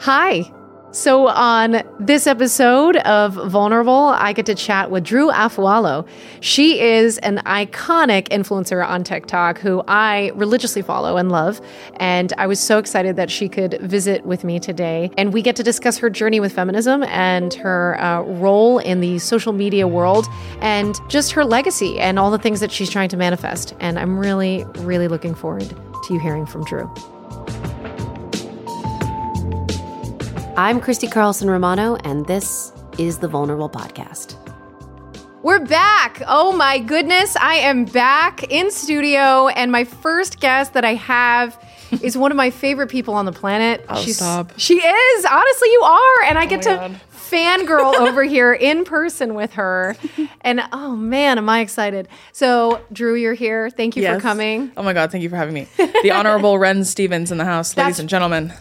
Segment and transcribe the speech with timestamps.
[0.00, 0.52] Hi.
[0.90, 6.06] So, on this episode of Vulnerable, I get to chat with Drew Afualo.
[6.40, 11.60] She is an iconic influencer on TikTok who I religiously follow and love.
[11.96, 15.10] And I was so excited that she could visit with me today.
[15.18, 19.18] And we get to discuss her journey with feminism and her uh, role in the
[19.18, 20.26] social media world
[20.60, 23.74] and just her legacy and all the things that she's trying to manifest.
[23.80, 26.88] And I'm really, really looking forward to you hearing from Drew.
[30.58, 34.34] I'm Christy Carlson Romano, and this is the Vulnerable Podcast.
[35.44, 36.20] We're back.
[36.26, 37.36] Oh my goodness.
[37.36, 41.56] I am back in studio, and my first guest that I have
[42.02, 43.86] is one of my favorite people on the planet.
[43.88, 44.50] Oh, She's, stop.
[44.56, 45.24] She is.
[45.26, 46.22] Honestly, you are.
[46.24, 47.00] And I oh get my to God.
[47.14, 49.94] fangirl over here in person with her.
[50.40, 52.08] And oh man, am I excited.
[52.32, 53.70] So, Drew, you're here.
[53.70, 54.72] Thank you for coming.
[54.76, 55.68] Oh my God, thank you for having me.
[55.76, 58.52] The Honorable Ren Stevens in the house, That's- ladies and gentlemen.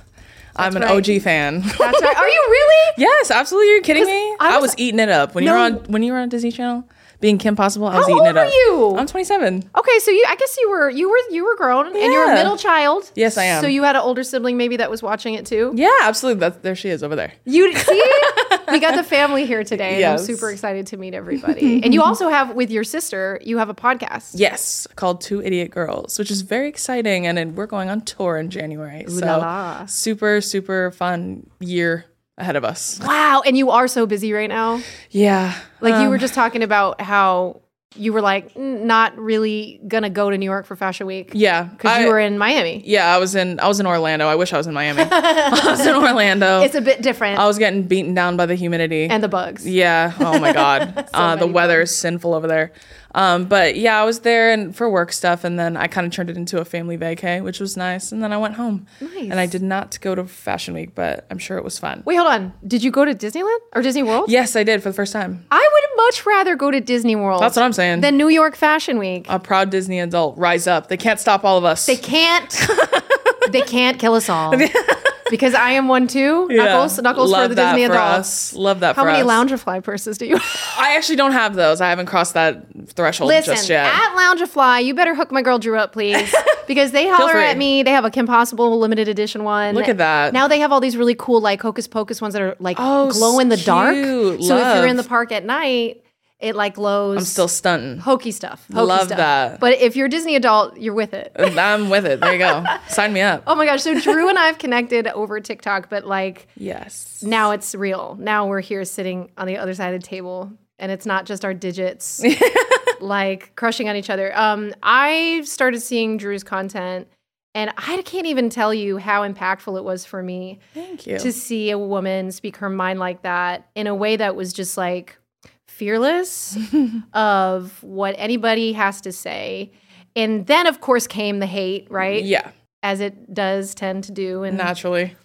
[0.57, 0.91] I'm an right.
[1.09, 1.61] OG fan.
[1.61, 2.17] That's right.
[2.17, 2.93] Are you really?
[2.97, 3.69] yes, absolutely.
[3.73, 4.11] You're kidding me?
[4.39, 6.29] I I was- was, eating it up when you were on when you were on
[6.29, 6.83] Disney Channel,
[7.19, 7.87] being Kim Possible.
[7.87, 8.47] I was How eating old it up.
[8.47, 8.95] are you?
[8.97, 9.69] I'm 27.
[9.75, 12.27] Okay, so you I guess you were you were you were grown and you're a
[12.29, 12.33] Yeah.
[12.35, 13.11] middle child.
[13.15, 13.61] Yes, I am.
[13.61, 15.71] So you had an older sibling maybe that was watching it too?
[15.75, 16.39] Yeah, absolutely.
[16.41, 17.33] That's, there she is over there.
[17.45, 18.03] You see?
[18.71, 19.95] we got the family here today.
[19.95, 20.25] And I'm Yes.
[20.25, 21.81] super excited to meet everybody.
[21.83, 24.31] and you also have with your sister, you have a podcast.
[24.35, 28.37] Yes, called Two Idiot Girls, which is very exciting, and then we're going on tour
[28.37, 29.05] in January.
[29.07, 29.85] So la la.
[29.87, 32.05] super super fun year
[32.37, 32.99] ahead of us.
[33.03, 34.81] Wow, and you are so busy right now.
[35.11, 37.61] Yeah, Like you um, were just talking about how
[37.95, 41.31] you were like "Mm, not really gonna go to New York for Fashion Week.
[41.33, 42.83] yeah Because you were in Miami.
[42.85, 44.27] Yeah, I was in I was in Orlando.
[44.27, 45.01] I wish I was in Miami.
[45.11, 46.61] I was in Orlando.
[46.61, 47.39] It's a bit different.
[47.39, 49.07] I was getting beaten down by the humidity.
[49.09, 49.67] and the bugs.
[49.67, 50.13] yeah.
[50.19, 51.09] Oh my god.
[51.13, 52.71] uh, the weather is sinful over there.
[53.17, 56.13] Um, but yeah, I was there and for work stuff, and then I kind of
[56.13, 58.11] turned it into a family vacay, which was nice.
[58.11, 58.85] And then I went home.
[59.01, 59.31] Nice.
[59.31, 62.03] And I did not go to Fashion Week, but I'm sure it was fun.
[62.05, 62.53] Wait, hold on.
[62.65, 64.29] Did you go to Disneyland or Disney World?
[64.29, 65.43] Yes, I did for the first time.
[65.49, 67.41] I would much rather go to Disney World.
[67.41, 68.01] That's what I'm saying.
[68.01, 69.25] Than New York Fashion Week.
[69.29, 70.87] a proud Disney adult, rise up.
[70.87, 71.87] They can't stop all of us.
[71.87, 72.67] They can't.
[73.51, 74.53] they can't kill us all.
[75.29, 76.47] because I am one too.
[76.57, 76.63] Yeah.
[76.65, 78.19] Knuckles, knuckles Love for the Disney for adults.
[78.19, 78.53] us.
[78.53, 79.27] Love that How many us.
[79.27, 80.37] Loungefly purses do you?
[80.37, 80.61] have?
[80.77, 81.81] I actually don't have those.
[81.81, 83.85] I haven't crossed that threshold just Listen, yet.
[83.85, 86.33] at Loungefly, you better hook my girl Drew up, please,
[86.67, 87.83] because they holler at me.
[87.83, 89.75] They have a Kim Possible limited edition one.
[89.75, 90.33] Look at that.
[90.33, 93.11] Now they have all these really cool like hocus pocus ones that are like Oh,
[93.11, 93.93] glow in the dark.
[93.93, 94.43] cute.
[94.43, 96.03] So if you're in the park at night,
[96.39, 97.17] it like glows.
[97.17, 97.97] I'm still stunting.
[97.99, 98.65] hokey stuff.
[98.71, 99.17] Hokey Love stuff.
[99.17, 99.59] that.
[99.59, 101.31] But if you're a Disney adult, you're with it.
[101.39, 102.19] I'm with it.
[102.19, 102.63] There you go.
[102.89, 103.43] Sign me up.
[103.47, 103.81] Oh my gosh.
[103.81, 107.23] So Drew and I have connected over TikTok, but like Yes.
[107.25, 108.15] now it's real.
[108.19, 111.43] Now we're here sitting on the other side of the table and it's not just
[111.43, 112.23] our digits
[112.99, 114.35] like crushing on each other.
[114.37, 117.07] Um, I started seeing Drew's content
[117.55, 121.17] and I can't even tell you how impactful it was for me Thank you.
[121.17, 124.77] to see a woman speak her mind like that in a way that was just
[124.77, 125.17] like
[125.67, 126.57] fearless
[127.13, 129.71] of what anybody has to say.
[130.15, 132.23] And then of course came the hate, right?
[132.23, 132.51] yeah,
[132.83, 134.43] As it does tend to do.
[134.43, 135.15] And naturally.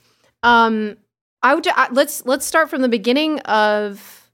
[0.43, 0.97] um
[1.43, 4.31] I would I- let's let's start from the beginning of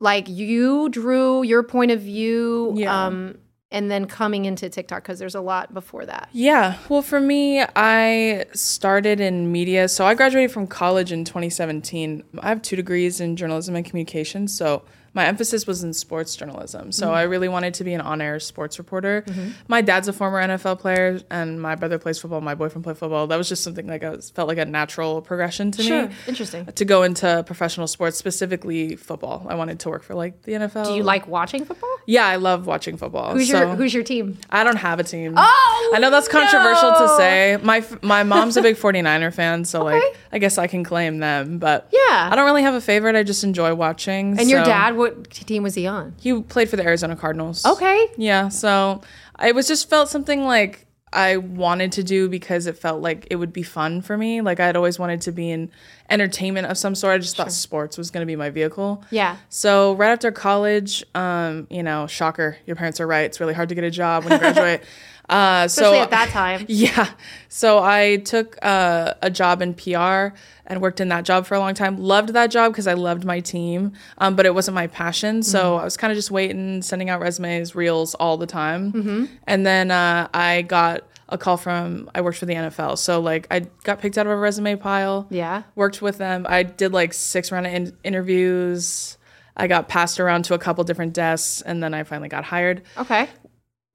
[0.00, 3.06] like you drew your point of view Yeah.
[3.06, 3.38] um
[3.70, 6.30] and then coming into TikTok because there's a lot before that.
[6.32, 6.78] Yeah.
[6.88, 9.88] Well, for me, I started in media.
[9.88, 12.22] So I graduated from college in 2017.
[12.40, 14.56] I have two degrees in journalism and communications.
[14.56, 14.84] So
[15.18, 16.92] my emphasis was in sports journalism.
[16.92, 17.14] So mm-hmm.
[17.16, 19.24] I really wanted to be an on air sports reporter.
[19.26, 19.50] Mm-hmm.
[19.66, 22.40] My dad's a former NFL player, and my brother plays football.
[22.40, 23.26] My boyfriend played football.
[23.26, 26.14] That was just something like I was, felt like a natural progression to me.
[26.28, 26.66] Interesting.
[26.66, 29.44] To go into professional sports, specifically football.
[29.48, 30.86] I wanted to work for like the NFL.
[30.86, 31.90] Do you like watching football?
[32.06, 33.32] Yeah, I love watching football.
[33.32, 34.38] Who's so your Who's your team?
[34.50, 35.34] I don't have a team.
[35.36, 36.98] Oh, I know that's controversial no.
[37.00, 37.58] to say.
[37.60, 40.00] My my mom's a big 49er fan, so like
[40.30, 42.28] I guess I can claim them, but Yeah.
[42.30, 43.16] I don't really have a favorite.
[43.16, 44.38] I just enjoy watching.
[44.38, 46.14] And your dad, what team was he on?
[46.20, 47.64] he played for the Arizona Cardinals.
[47.64, 48.08] Okay.
[48.16, 49.00] Yeah, so
[49.36, 53.36] I was just felt something like I wanted to do because it felt like it
[53.36, 54.40] would be fun for me.
[54.40, 55.70] Like I'd always wanted to be in
[56.10, 57.14] entertainment of some sort.
[57.14, 59.02] I just thought sports was going to be my vehicle.
[59.10, 59.36] Yeah.
[59.48, 63.22] So right after college, um, you know, shocker, your parents are right.
[63.22, 64.84] It's really hard to get a job when you graduate.
[65.28, 66.64] Uh, Especially so at that time.
[66.68, 67.10] yeah.
[67.48, 70.34] So I took uh, a job in PR
[70.66, 71.98] and worked in that job for a long time.
[71.98, 75.42] Loved that job because I loved my team, um, but it wasn't my passion.
[75.42, 79.28] So I was kind of just waiting, sending out resumes, reels all the time.
[79.46, 82.96] And then uh, I got a call from, I worked for the NFL.
[82.96, 85.26] So like I got picked out of a resume pile.
[85.30, 85.64] Yeah.
[85.74, 86.46] Worked with them.
[86.48, 89.16] I did like six round of in- interviews.
[89.56, 92.82] I got passed around to a couple different desks and then I finally got hired
[92.96, 93.28] Okay.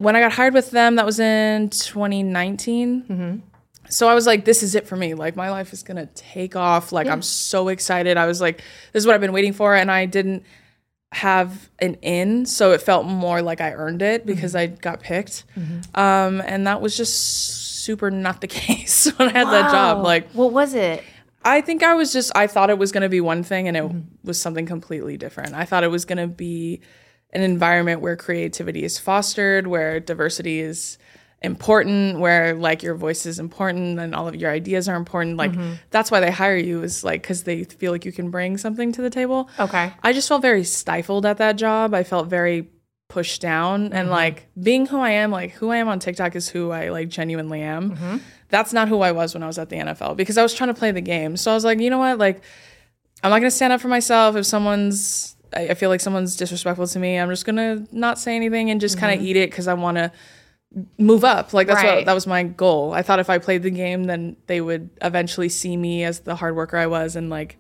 [0.03, 3.03] When I got hired with them, that was in 2019.
[3.03, 3.37] Mm-hmm.
[3.89, 5.13] so I was like, this is it for me.
[5.13, 6.91] Like my life is gonna take off.
[6.91, 8.17] Like I'm so excited.
[8.17, 8.57] I was like,
[8.91, 10.43] this is what I've been waiting for, and I didn't
[11.13, 14.73] have an in, so it felt more like I earned it because mm-hmm.
[14.73, 15.45] I got picked.
[15.55, 15.99] Mm-hmm.
[15.99, 20.03] Um, and that was just super not the case when I had that job.
[20.03, 21.03] Like what was it?
[21.45, 23.77] I think I was just I thought it was going to be one thing and
[23.77, 23.91] it
[24.23, 25.53] was something completely different.
[25.53, 26.81] I thought it was going to be
[27.33, 30.97] an environment where creativity is fostered, where diversity is
[31.41, 35.35] important, where like your voice is important and all of your ideas are important.
[35.35, 35.73] Like mm-hmm.
[35.89, 38.91] that's why they hire you is like cuz they feel like you can bring something
[38.93, 39.49] to the table.
[39.59, 39.91] Okay.
[40.01, 41.93] I just felt very stifled at that job.
[41.93, 42.69] I felt very
[43.09, 44.11] pushed down and mm-hmm.
[44.11, 47.09] like being who I am, like who I am on TikTok is who I like
[47.09, 47.91] genuinely am.
[47.91, 48.17] Mm-hmm.
[48.49, 50.69] That's not who I was when I was at the NFL because I was trying
[50.69, 51.35] to play the game.
[51.35, 52.19] So I was like, you know what?
[52.19, 52.41] Like
[53.21, 56.35] I'm not going to stand up for myself if someone's I I feel like someone's
[56.35, 57.17] disrespectful to me.
[57.17, 59.27] I'm just going to not say anything and just kind of mm-hmm.
[59.27, 60.11] eat it cuz I want to
[60.97, 61.53] move up.
[61.53, 61.97] Like that's Right.
[61.97, 62.93] what that was my goal.
[62.93, 66.35] I thought if I played the game then they would eventually see me as the
[66.35, 67.57] hard worker I was and like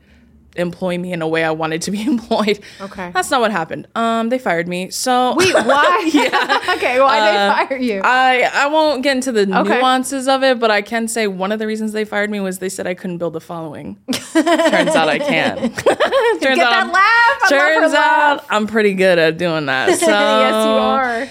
[0.55, 2.59] employ me in a way I wanted to be employed.
[2.81, 3.11] Okay.
[3.13, 3.87] That's not what happened.
[3.95, 4.89] Um, they fired me.
[4.91, 6.09] So Wait, why?
[6.13, 6.73] yeah.
[6.75, 8.01] okay, why Uh, they fire you?
[8.03, 9.77] I I won't get into the Okay.
[9.79, 12.59] nuances of it, but I can say one of the reasons they fired me was
[12.59, 13.97] they said I couldn't build a following.
[14.33, 15.57] Turns out I can.
[15.57, 15.79] turns
[16.39, 17.03] Get out that I'm- laugh.
[17.03, 18.45] I love her Turns laugh.
[18.49, 19.97] I'm pretty good at doing that.
[19.99, 21.27] So yes, you are.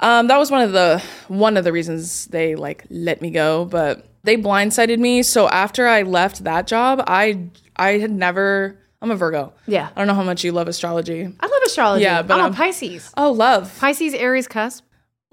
[0.00, 3.64] um, that was one of the one of the reasons they like let me go,
[3.66, 5.22] but they blindsided me.
[5.22, 7.38] So after I left that job, I
[7.76, 8.78] I had never.
[9.00, 9.52] I'm a Virgo.
[9.66, 9.88] Yeah.
[9.94, 11.22] I don't know how much you love astrology.
[11.40, 12.04] I love astrology.
[12.04, 13.10] Yeah, but I'm I'm- a Pisces.
[13.16, 13.76] Oh, love.
[13.80, 14.84] Pisces, Aries cusp.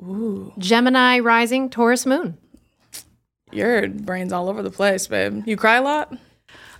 [0.02, 0.52] Ooh.
[0.58, 2.38] Gemini rising, Taurus moon.
[3.52, 5.44] Your brain's all over the place, babe.
[5.46, 6.16] You cry a lot.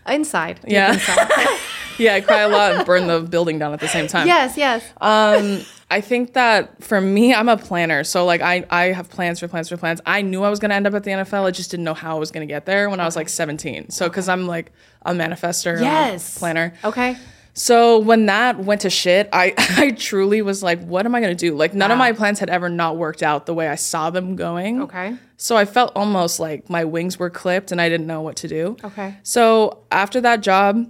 [0.08, 0.60] Inside.
[0.66, 0.94] Yeah.
[0.94, 1.48] inside.
[2.00, 4.26] Yeah, I cry a lot and burn the building down at the same time.
[4.26, 4.82] yes, yes.
[5.02, 8.04] Um, I think that for me, I'm a planner.
[8.04, 10.02] So like I, I have plans for plans for plans.
[10.06, 11.46] I knew I was gonna end up at the NFL.
[11.46, 13.90] I just didn't know how I was gonna get there when I was like 17.
[13.90, 14.72] So because I'm like
[15.04, 16.38] a manifester, I'm a Yes.
[16.38, 16.74] planner.
[16.84, 17.18] Okay.
[17.56, 21.34] So when that went to shit, I I truly was like, what am I gonna
[21.34, 21.56] do?
[21.56, 24.36] Like none of my plans had ever not worked out the way I saw them
[24.36, 24.84] going.
[24.84, 25.16] Okay.
[25.38, 28.48] So I felt almost like my wings were clipped and I didn't know what to
[28.48, 28.78] do.
[28.84, 29.16] Okay.
[29.24, 30.86] So after that job,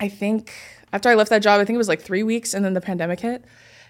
[0.00, 0.52] I think
[0.92, 2.80] after I left that job, I think it was like three weeks, and then the
[2.80, 3.44] pandemic hit,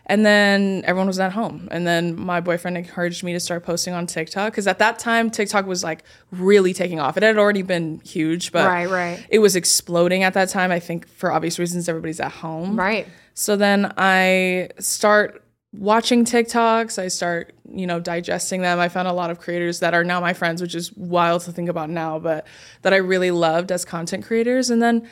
[0.08, 3.92] and then everyone was at home, and then my boyfriend encouraged me to start posting
[3.92, 7.16] on TikTok because at that time TikTok was like really taking off.
[7.16, 9.26] It had already been huge, but Right, right.
[9.28, 10.70] it was exploding at that time.
[10.70, 13.06] I think for obvious reasons, everybody's at home, Right.
[13.34, 15.42] so then I start
[15.72, 16.98] watching TikToks.
[16.98, 18.78] I start, you know, digesting them.
[18.78, 21.52] I found a lot of creators that are now my friends, which is wild to
[21.52, 22.46] think about now, but
[22.82, 24.70] that I really loved as content creators.
[24.70, 25.06] And then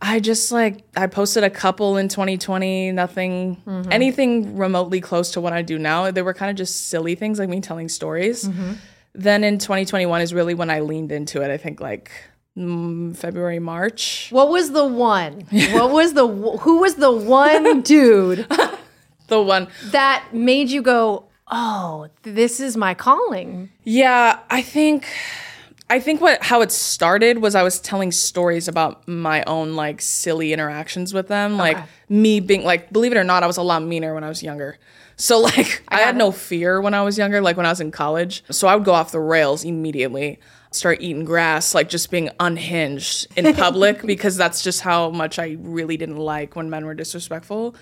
[0.00, 5.52] I just like I posted a couple in 2020, nothing anything remotely close to what
[5.52, 6.10] I do now.
[6.10, 8.48] They were kind of just silly things like me telling stories.
[9.14, 11.50] Then in 2021 is really when I leaned into it.
[11.50, 12.10] I think like
[12.56, 14.28] mm, February, March.
[14.30, 15.40] What was the one?
[15.50, 18.46] what was the who was the one dude
[19.28, 25.06] The one that made you go, "Oh, this is my calling." Yeah, I think
[25.88, 30.02] I think what how it started was I was telling stories about my own like
[30.02, 31.78] silly interactions with them, like
[32.08, 34.42] me being like believe it or not, I was a lot meaner when I was
[34.42, 34.78] younger.
[35.16, 37.92] So like I, had no fear when I was younger, like when I was in
[37.92, 38.42] college.
[38.50, 40.40] So I would go off the rails immediately.
[40.72, 45.56] Start eating grass, like just being unhinged in public because that's just how much I
[45.60, 47.76] really didn't like when men were disrespectful.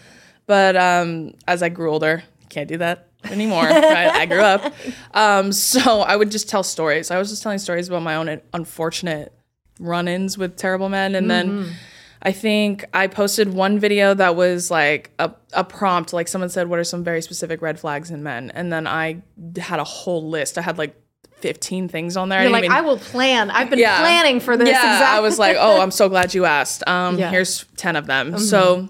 [0.47, 3.64] But um, as I grew older, can't do that anymore.
[3.64, 4.73] I, I grew up.
[5.12, 7.11] Um, so I would just tell stories.
[7.11, 9.33] I was just telling stories about my own unfortunate
[9.81, 11.14] run ins with terrible men.
[11.14, 11.75] And then
[12.23, 16.69] I think I posted one video that was like a, a prompt, like someone said,
[16.69, 18.50] What are some very specific red flags in men?
[18.54, 19.23] And then I
[19.59, 20.57] had a whole list.
[20.59, 20.95] I had like
[21.40, 22.40] 15 things on there.
[22.43, 23.50] You're I like, I will plan.
[23.50, 23.99] I've been Yeah.
[24.00, 24.69] planning for this.
[24.69, 25.19] yeah, exactly.
[25.19, 26.83] I was like, oh, I'm so glad you asked.
[26.88, 27.25] Um, Yeah.
[27.26, 27.33] Mm-hmm.
[27.35, 28.38] here's ten of them.
[28.38, 28.88] So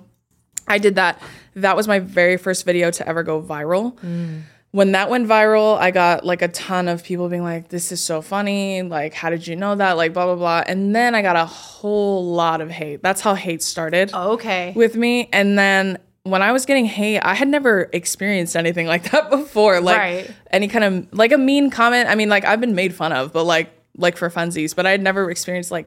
[0.68, 1.20] I did that.
[1.56, 3.94] That was my very first video to ever go viral.
[4.00, 4.42] Mm.
[4.72, 8.02] When that went viral, I got like a ton of people being like, "This is
[8.02, 8.82] so funny!
[8.82, 9.92] Like, how did you know that?
[9.96, 13.00] Like, blah blah blah." And then I got a whole lot of hate.
[13.00, 14.72] That's how hate started okay.
[14.74, 15.28] with me.
[15.32, 19.80] And then when I was getting hate, I had never experienced anything like that before.
[19.80, 20.30] Like Right.
[20.50, 22.08] any kind of like a mean comment.
[22.08, 24.74] I mean, like I've been made fun of, but like like for funsies.
[24.74, 25.86] But I had never experienced like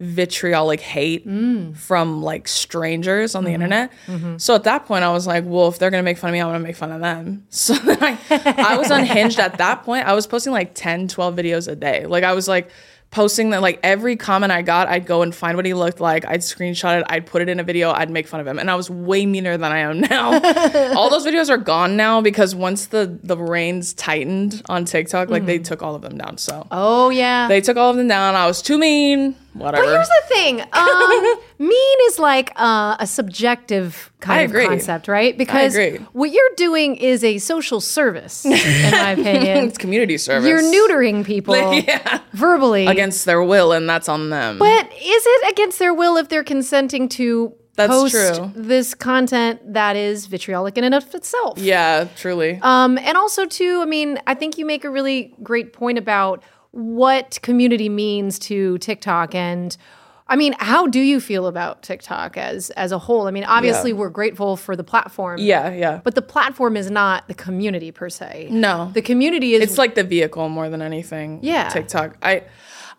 [0.00, 1.76] Vitriolic hate mm.
[1.76, 3.54] from like strangers on the mm-hmm.
[3.54, 3.92] internet.
[4.06, 4.38] Mm-hmm.
[4.38, 6.40] So at that point, I was like, well, if they're gonna make fun of me,
[6.40, 7.46] I'm gonna make fun of them.
[7.60, 10.06] So then I, I was unhinged at that point.
[10.06, 12.06] I was posting like 10, 12 videos a day.
[12.06, 12.70] Like I was like,
[13.10, 16.24] posting that like every comment I got, I'd go and find what he looked like.
[16.24, 17.06] I'd screenshot it.
[17.08, 17.90] I'd put it in a video.
[17.90, 20.32] I'd make fun of him, and I was way meaner than I am now.
[20.96, 25.46] all those videos are gone now because once the the reins tightened on TikTok, like
[25.46, 25.64] they mm.
[25.64, 26.38] took all of them down.
[26.38, 27.48] So Oh yeah.
[27.48, 28.34] they took all of them down.
[28.34, 29.34] I was too mean.
[29.52, 29.84] Whatever.
[29.84, 30.60] But here's the thing.
[30.60, 35.36] Um, mean is like uh, a subjective kind of concept, right?
[35.36, 35.76] Because
[36.12, 38.52] what you're doing is a social service, in
[38.92, 39.66] my opinion.
[39.66, 40.48] it's community service.
[40.48, 42.20] You're neutering people yeah.
[42.32, 42.86] verbally.
[42.86, 44.58] against their will, and that's on them.
[44.58, 48.52] but is it against their will if they're consenting to That's post true.
[48.54, 51.58] this content that is vitriolic in and of itself?
[51.58, 52.60] yeah, truly.
[52.62, 56.44] Um, and also, too, I mean, I think you make a really great point about
[56.72, 59.76] what community means to TikTok and.
[60.32, 63.26] I mean, how do you feel about TikTok as as a whole?
[63.26, 63.96] I mean, obviously Yeah.
[63.96, 65.40] we're grateful for the platform.
[65.40, 66.00] yeah, yeah.
[66.04, 68.46] But the platform is not the community per se.
[68.52, 71.40] no, The community is it's like the vehicle more than anything.
[71.42, 71.68] Yeah.
[71.70, 72.16] TikTok.
[72.22, 72.44] I,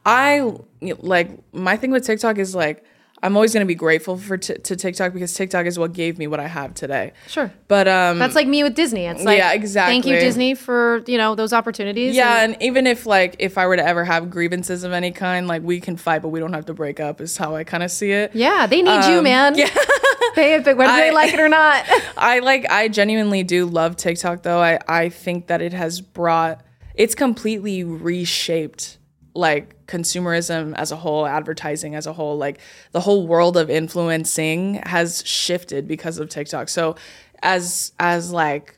[0.05, 0.51] I
[0.81, 2.83] like my thing with TikTok is like
[3.23, 6.25] I'm always gonna be grateful for t- to TikTok because TikTok is what gave me
[6.27, 7.13] what I have today.
[7.27, 7.53] Sure.
[7.67, 9.05] But um, That's like me with Disney.
[9.05, 9.93] It's like Yeah, exactly.
[9.93, 10.19] Thank you.
[10.19, 12.15] Disney, for you know those opportunities.
[12.15, 15.11] yeah, and- and even if like if I were to ever have grievances of any
[15.11, 17.21] kind, like we can fight, but we don't have to break up.
[17.21, 18.31] Is how I kind of see it.
[18.33, 19.55] yeah, they need you, Um, man.
[19.55, 19.69] Yeah,
[20.35, 21.85] pay it, but whether they like it or not.
[22.17, 24.59] I like I genuinely do love TikTok though.
[24.61, 26.61] I I think that it has brought
[26.95, 28.97] it's completely reshaped
[29.33, 32.59] like consumerism as a whole, advertising as a whole, like
[32.91, 36.69] the whole world of influencing has shifted because of TikTok.
[36.69, 36.95] So
[37.41, 38.77] as as like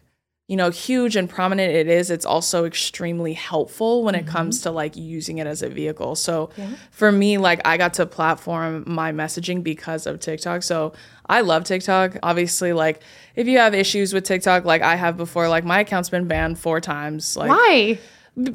[0.50, 4.36] you know, huge and prominent it is, it's also extremely helpful when it mm-hmm.
[4.36, 6.16] comes to like using it as a vehicle.
[6.16, 6.50] So
[6.92, 10.62] for me, like I got to platform my messaging because of TikTok.
[10.62, 10.94] So
[11.28, 12.18] I love TikTok.
[12.22, 13.02] Obviously, like
[13.36, 16.60] if you have issues with TikTok, like I have before, like my account's been banned
[16.60, 17.38] four times.
[17.38, 17.98] Like Why?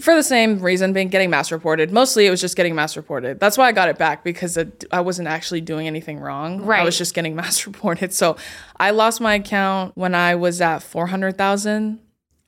[0.00, 1.92] For the same reason, being getting mass reported.
[1.92, 3.38] Mostly, it was just getting mass reported.
[3.38, 6.62] That's why I got it back because it, I wasn't actually doing anything wrong.
[6.62, 8.12] Right, I was just getting mass reported.
[8.12, 8.36] So
[8.78, 12.00] I lost my account when I was at four hundred thousand.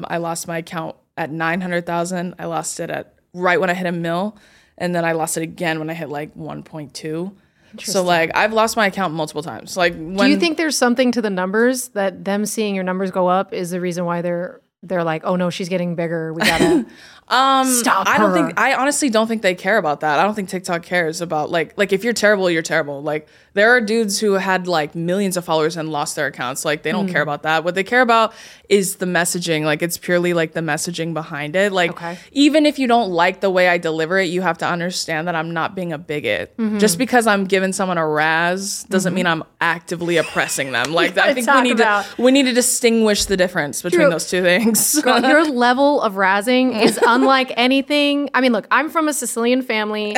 [0.02, 2.34] I lost my account at nine hundred thousand.
[2.38, 4.36] I lost it at right when I hit a mill,
[4.76, 7.36] and then I lost it again when I hit like one point two.
[7.78, 9.76] So like I've lost my account multiple times.
[9.76, 13.12] Like when Do you think there's something to the numbers that them seeing your numbers
[13.12, 16.32] go up is the reason why they're they're like, oh no, she's getting bigger.
[16.32, 16.86] We gotta
[17.28, 18.34] Um, stop I don't her.
[18.48, 20.18] think I honestly don't think they care about that.
[20.18, 23.02] I don't think TikTok cares about like like if you're terrible, you're terrible.
[23.02, 26.64] Like there are dudes who had like millions of followers and lost their accounts.
[26.64, 27.12] Like they don't Hmm.
[27.12, 27.64] care about that.
[27.64, 28.32] What they care about
[28.68, 29.64] is the messaging.
[29.64, 31.72] Like it's purely like the messaging behind it.
[31.72, 32.16] Like Okay.
[32.32, 35.34] even if you don't like the way I deliver it, you have to understand that
[35.34, 36.56] I'm not being a bigot.
[36.56, 36.78] Mm-hmm.
[36.78, 40.92] Just because I'm giving someone a razz doesn't mean I'm actively oppressing them.
[41.00, 44.10] Like I think we need about- to we need to distinguish the difference between Drew,
[44.10, 45.00] those two things.
[45.02, 48.28] Girl, your level of razzing is unlike anything.
[48.34, 50.14] I mean, look, I'm from a Sicilian family,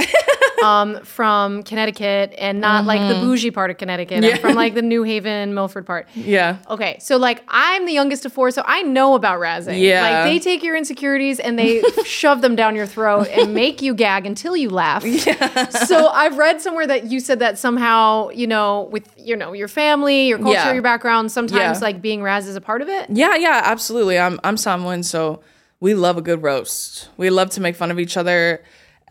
[0.63, 4.25] um, from Connecticut, and not like the bougie part of Connecticut.
[4.25, 6.09] I'm from like the New Haven, Milford part.
[6.15, 6.59] yeah.
[6.71, 9.81] Okay, so like I'm the youngest of four, so I know about razzing.
[9.81, 10.03] Yeah.
[10.03, 13.95] like they take your insecurities and they shove them down your throat and make you
[13.95, 15.05] gag until you laugh.
[15.05, 15.69] Yeah.
[15.69, 19.69] So I've read somewhere that you said that somehow, you know, with you know your
[19.69, 20.73] family, your culture, Yeah.
[20.73, 21.85] your background, sometimes Yeah.
[21.85, 23.11] like being razzed is a part of it.
[23.11, 24.19] Yeah, yeah, absolutely.
[24.19, 25.41] I'm I'm Samoan, so
[25.81, 27.09] we love a good roast.
[27.17, 28.63] We love to make fun of each other.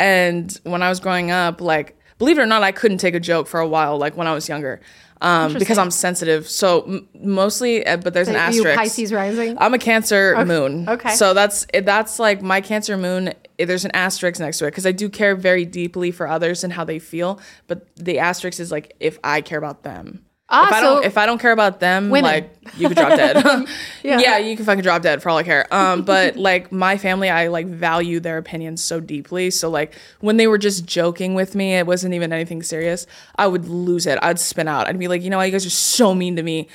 [0.01, 3.19] And when I was growing up, like believe it or not, I couldn't take a
[3.19, 4.81] joke for a while, like when I was younger,
[5.21, 6.47] um, because I'm sensitive.
[6.49, 8.77] So m- mostly, uh, but there's an Are you asterisk.
[8.79, 9.57] Pisces rising?
[9.59, 10.89] I'm a Cancer moon.
[10.89, 11.13] okay.
[11.15, 13.27] So that's that's like my Cancer moon.
[13.59, 16.63] eh, There's an asterisk next to it because I do care very deeply for others
[16.63, 17.39] and how they feel.
[17.67, 20.25] But the asterisk is like if I care about them.
[20.53, 22.29] Ah, if I so- don't, if I don't care about them, Women.
[22.29, 23.37] like you could drop dead.
[24.03, 24.19] Yeah.
[24.19, 24.37] yeah.
[24.39, 25.65] you can fucking drop dead for all I care.
[25.73, 29.49] Um, but like my family, I like value their opinions so deeply.
[29.51, 33.07] So like when they were just joking with me, it wasn't even anything serious.
[33.37, 34.19] I would lose it.
[34.21, 34.87] I'd spin out.
[34.87, 36.67] I'd be like, you know what, you guys are so mean to me.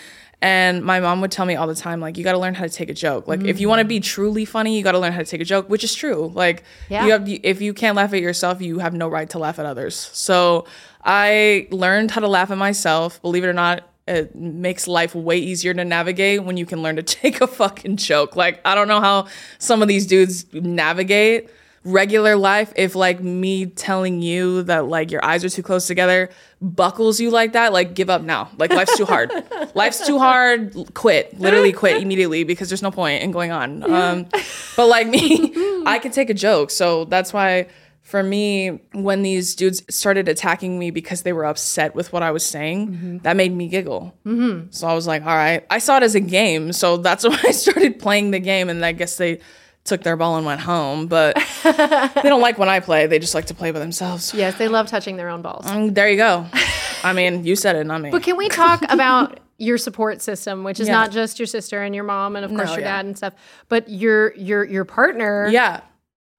[0.43, 2.65] And my mom would tell me all the time, like, you got to learn how
[2.65, 3.27] to take a joke.
[3.27, 4.05] Like, if you want to be mm.
[4.05, 6.31] truly funny, you got to learn how to take a joke, which is true.
[6.35, 7.07] Like, Yeah.
[7.07, 9.65] you have if you can't laugh at yourself, you have no right to laugh at
[9.65, 10.11] others.
[10.13, 10.67] So
[11.03, 13.21] I learned how to laugh at myself.
[13.23, 16.97] Believe it or not, it makes life way easier to navigate when you can learn
[16.97, 18.37] to take a fucking joke.
[18.37, 19.29] Like, I don't know how
[19.59, 21.49] some of these dudes navigate
[21.87, 26.31] regular life, if like me telling you that like your eyes are too close together
[26.61, 28.51] buckles you like that, like give up now.
[28.57, 29.31] Like life's too hard.
[29.75, 30.75] life's too hard.
[30.95, 31.39] Quit.
[31.39, 33.83] Literally quit immediately because there's no point in going on.
[33.83, 34.27] Um,
[34.77, 35.53] but like me,
[35.87, 36.71] I can take a joke.
[36.71, 37.69] So that's why
[38.01, 42.31] for me, when these dudes started attacking me because they were upset with what I
[42.31, 44.15] was saying, that made me giggle.
[44.25, 44.69] Mm-hmm.
[44.71, 45.67] So I was like, all right.
[45.71, 46.73] I saw it as a game.
[46.73, 48.69] So that's why I started playing the game.
[48.69, 49.41] And I guess they
[49.87, 51.07] took their ball and went home.
[51.07, 53.07] But they don't like when I play.
[53.07, 54.35] They just like to play by themselves.
[54.35, 55.65] Yes, they love touching their own balls.
[55.67, 56.47] Mm, there you go.
[57.03, 58.11] I mean, you said it, not me.
[58.11, 60.95] But can we talk about your support system, which is Yeah.
[60.95, 62.97] not just your sister and your mom and of course No, your yeah.
[62.97, 63.33] dad and stuff,
[63.69, 65.81] but your your your partner yeah.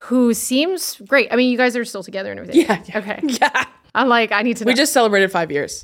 [0.04, 1.32] who seems great.
[1.32, 2.62] I mean, you guys are still together and everything.
[2.62, 2.98] Yeah, yeah.
[3.00, 3.20] Okay.
[3.42, 3.66] Yeah.
[3.96, 4.70] I'm like, I need to know.
[4.70, 5.84] We just celebrated five years.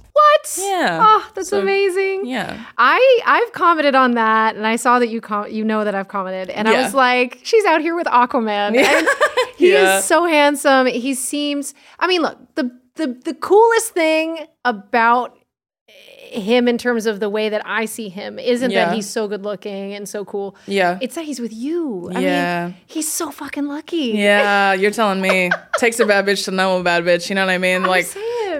[0.57, 0.65] What?
[0.67, 0.99] Yeah.
[1.01, 2.25] Oh, that's So- amazing.
[2.25, 2.63] Yeah.
[2.77, 6.07] I I've commented on that, and I saw that you com- you know that I've
[6.07, 8.75] commented, and I was like, she's out here with Aquaman.
[8.83, 9.07] And
[9.57, 9.99] he Yeah.
[9.99, 10.87] is so handsome.
[10.87, 11.73] He seems.
[11.99, 15.37] I mean, look the the the coolest thing about
[16.31, 18.85] him in terms of the way that I see him isn't Yeah.
[18.85, 20.55] that he's so good looking and so cool.
[20.65, 20.97] Yeah.
[20.99, 22.09] It's that he's with you.
[22.15, 22.65] I Yeah.
[22.67, 24.13] mean, he's so fucking lucky.
[24.15, 25.51] Yeah, you're telling me.
[25.77, 27.29] Takes a bad bitch to know a bad bitch.
[27.29, 27.83] You know what I mean?
[27.83, 28.07] like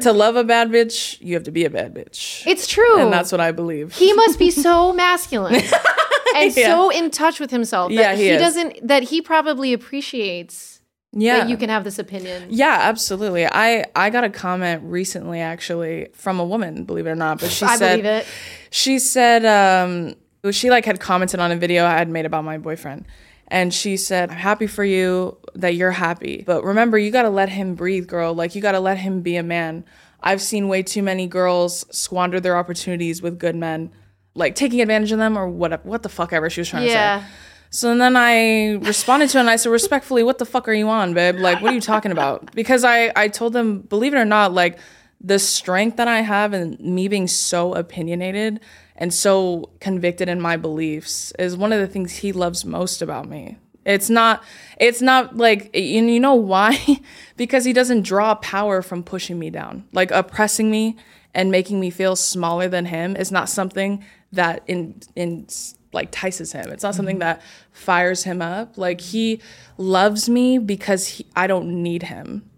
[0.02, 2.46] to love a bad bitch, you have to be a bad bitch.
[2.48, 3.00] It's true.
[3.00, 3.94] and that's what I believe.
[3.96, 5.62] he must be so masculine
[6.36, 8.42] and so in touch with himself that Yeah, he is.
[8.42, 10.82] doesn't that he probably appreciates
[11.12, 11.40] yeah.
[11.40, 12.48] that you can have this opinion.
[12.50, 13.46] yeah, absolutely.
[13.46, 17.52] I I got a comment recently actually from a woman, believe it or not, but
[17.52, 18.26] she I said believe it.
[18.72, 20.16] she said um
[20.52, 23.06] she like had commented on a video I had made about my boyfriend.
[23.48, 26.44] And she said, I'm happy for you that you're happy.
[26.46, 28.34] But remember, you gotta let him breathe, girl.
[28.34, 29.86] Like you gotta let him be a man.
[30.22, 33.92] I've seen way too many girls squander their opportunities with good men,
[34.34, 36.90] like taking advantage of them or what what the fuck ever she was trying to
[36.90, 36.96] say.
[36.96, 37.26] Yeah.
[37.70, 40.90] So then I responded to it and I said, respectfully, what the fuck are you
[40.90, 41.38] on, babe?
[41.38, 42.54] Like, what are you talking about?
[42.54, 44.78] Because I, I told them, believe it or not, like
[45.24, 48.60] the strength that I have and me being so opinionated
[48.96, 53.28] and so convicted in my beliefs is one of the things he loves most about
[53.28, 53.58] me.
[53.86, 54.44] It's not,
[54.78, 56.78] it's not like, and you know why?
[57.38, 59.88] because he doesn't draw power from pushing me down.
[59.94, 60.98] Like oppressing me
[61.34, 65.48] and making me feel smaller than him is not something that in, in,
[65.92, 66.72] like tices him.
[66.72, 67.38] It's not something mm-hmm.
[67.38, 68.78] that fires him up.
[68.78, 69.42] Like he
[69.78, 72.50] loves me because he, I don't need him.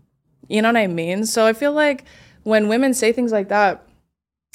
[0.47, 1.25] You know what I mean?
[1.25, 2.05] So I feel like
[2.45, 3.83] when women say things like that,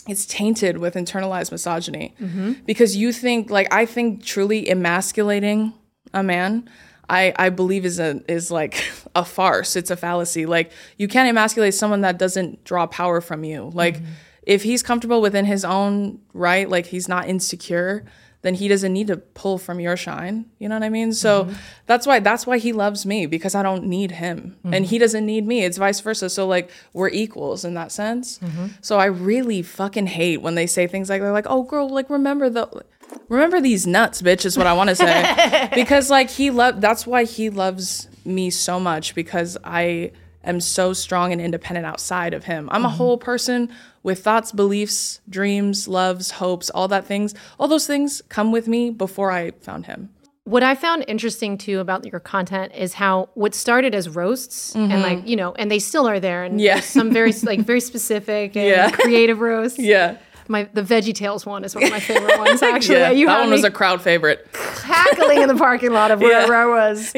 [0.08, 2.52] it's tainted with internalized misogyny mm-hmm.
[2.64, 5.74] because you think like I think truly emasculating
[6.14, 6.70] a man.
[7.08, 9.74] I, I believe is a is like a farce.
[9.74, 10.46] It's a fallacy.
[10.46, 13.70] Like you can't emasculate someone that doesn't draw power from you.
[13.74, 14.12] Like mm-hmm.
[14.44, 18.04] if he's comfortable within his own right, like he's not insecure,
[18.42, 20.46] then he doesn't need to pull from your shine.
[20.58, 21.12] You know what I mean?
[21.12, 21.54] So mm-hmm.
[21.86, 24.84] that's why that's why he loves me because I don't need him and mm-hmm.
[24.84, 25.64] he doesn't need me.
[25.64, 26.30] It's vice versa.
[26.30, 28.38] So like we're equals in that sense.
[28.38, 28.66] Mm-hmm.
[28.80, 32.08] So I really fucking hate when they say things like they're like, "Oh girl, like
[32.08, 32.84] remember the
[33.28, 35.68] remember these nuts, bitch," is what I want to say.
[35.74, 40.12] because like he love that's why he loves me so much because I
[40.44, 42.68] am so strong and independent outside of him.
[42.72, 43.70] I'm a whole person
[44.02, 47.34] with thoughts, beliefs, dreams, loves, hopes, all that things.
[47.58, 50.08] All those things come with me before I found him.
[50.44, 55.02] What I found interesting too about your content is how what started as roasts and
[55.02, 56.60] like you know, and they still are there, and Mm-hmm.
[56.60, 56.80] Yeah.
[56.80, 58.90] some very like very specific and Yeah.
[58.90, 59.78] creative roasts.
[59.94, 60.16] Yeah.
[60.48, 62.60] My the Veggie Tales one is one of my favorite ones.
[62.62, 64.48] Actually, Yeah, you that one was a crowd favorite.
[64.52, 67.12] cackling in the parking lot of wherever I was,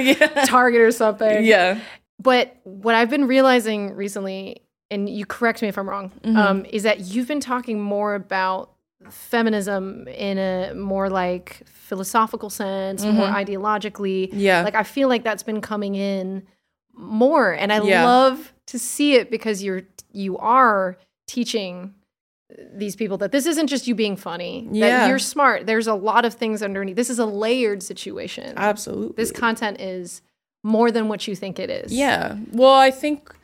[0.44, 1.42] Target or something.
[1.44, 1.78] Yeah.
[2.22, 6.36] But what I've been realizing recently, and you correct me if I'm wrong, Mm-hmm.
[6.36, 8.70] um, is that you've been talking more about
[9.10, 14.28] feminism in a more like philosophical sense, more ideologically.
[14.28, 14.38] Mm-hmm.
[14.38, 14.62] Yeah.
[14.62, 16.46] Like I feel like that's been coming in
[16.94, 18.04] more, and I Yeah.
[18.04, 19.82] love to see it because you're
[20.12, 21.94] you are teaching
[22.74, 24.68] these people that this isn't just you being funny.
[24.72, 25.08] That Yeah.
[25.08, 25.66] you're smart.
[25.66, 26.96] There's a lot of things underneath.
[26.96, 28.52] This is a layered situation.
[28.56, 29.14] Absolutely.
[29.16, 30.20] this content is
[30.62, 31.92] more than what you think it is.
[31.92, 32.36] Yeah.
[32.52, 33.34] Well, I think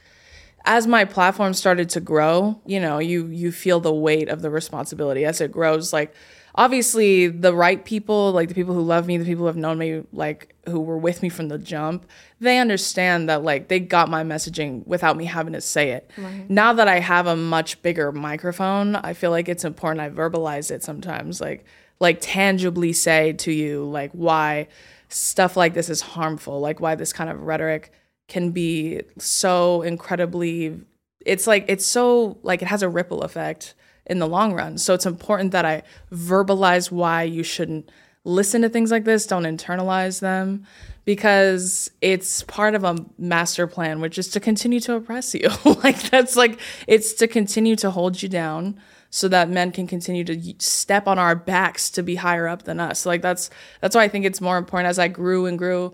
[0.64, 4.50] as my platform started to grow, you know, you you feel the weight of the
[4.50, 5.92] responsibility as it grows.
[5.92, 6.14] Like
[6.54, 9.78] obviously the right people, like the people who love me, the people who have known
[9.78, 12.04] me, like who were with me from the jump,
[12.40, 16.10] they understand that like they got my messaging without me having to say it.
[16.48, 20.70] Now that I have a much bigger microphone, I feel like it's important I verbalize
[20.70, 21.40] it sometimes.
[21.40, 21.64] Like
[22.00, 24.68] like tangibly say to you like why
[25.08, 27.92] stuff like this is harmful, like why this kind of rhetoric
[28.28, 30.78] can be so incredibly
[31.24, 33.74] it's like it's so like it has a ripple effect
[34.06, 34.78] in the long run.
[34.78, 37.90] So it's important that I verbalize why you shouldn't
[38.24, 40.66] listen to things like this, don't internalize them
[41.04, 45.48] because it's part of a master plan, which is to continue to oppress you.
[45.84, 50.24] like that's like it's to continue to hold you down so that men can continue
[50.24, 53.06] to step on our backs to be higher up than us.
[53.06, 55.92] Like that's that's why I think it's more important as I grew and grew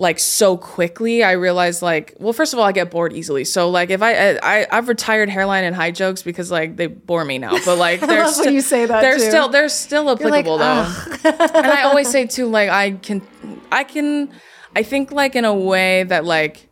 [0.00, 3.68] like so quickly i realized like well first of all i get bored easily so
[3.68, 7.36] like if i i i've retired hairline and high jokes because like they bore me
[7.36, 9.28] now but like when you say that, they're too.
[9.28, 13.20] still they're still like, applicable though and i always say too like i can
[13.72, 14.30] i can
[14.76, 16.68] i think like in a way that like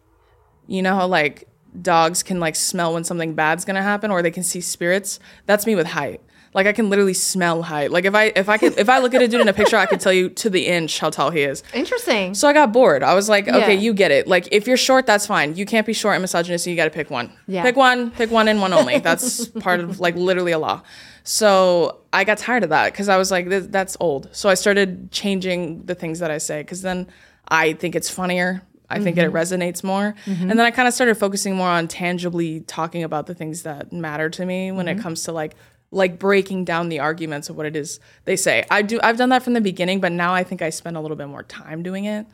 [0.69, 1.49] you know how like
[1.83, 5.67] dogs can like smell when something bad's gonna happen or they can see spirits that's
[5.67, 6.21] me with height
[6.55, 9.13] like i can literally smell height like if i if i could if i look
[9.15, 11.31] at a dude in a picture i could tell you to the inch how tall
[11.31, 12.33] he is Interesting.
[12.35, 13.03] so I got bored.
[13.03, 13.81] I was like, okay, Yeah.
[13.81, 14.27] you get it.
[14.27, 15.55] Like, if you're short, that's fine.
[15.57, 17.31] You can't be short and misogynist, so you got to pick one.
[17.47, 17.63] Yeah.
[17.63, 18.99] Pick one, pick one and one only.
[19.09, 20.83] That's part of like literally a law.
[21.25, 24.29] So I got tired of that because I was like, that's old.
[24.33, 27.09] So I started changing the things that I say because then
[27.49, 28.63] I think it's funnier.
[28.89, 29.37] I think it mm-hmm.
[29.37, 30.15] resonates more.
[30.27, 30.51] Mm-hmm.
[30.51, 33.93] And then I kind of started focusing more on tangibly talking about the things that
[33.93, 35.03] matter to me when it mm-hmm.
[35.03, 35.55] comes to like
[35.93, 38.65] like breaking down the arguments of what it is they say.
[38.71, 41.01] I do I've done that from the beginning, but now I think I spend a
[41.01, 42.27] little bit more time doing it.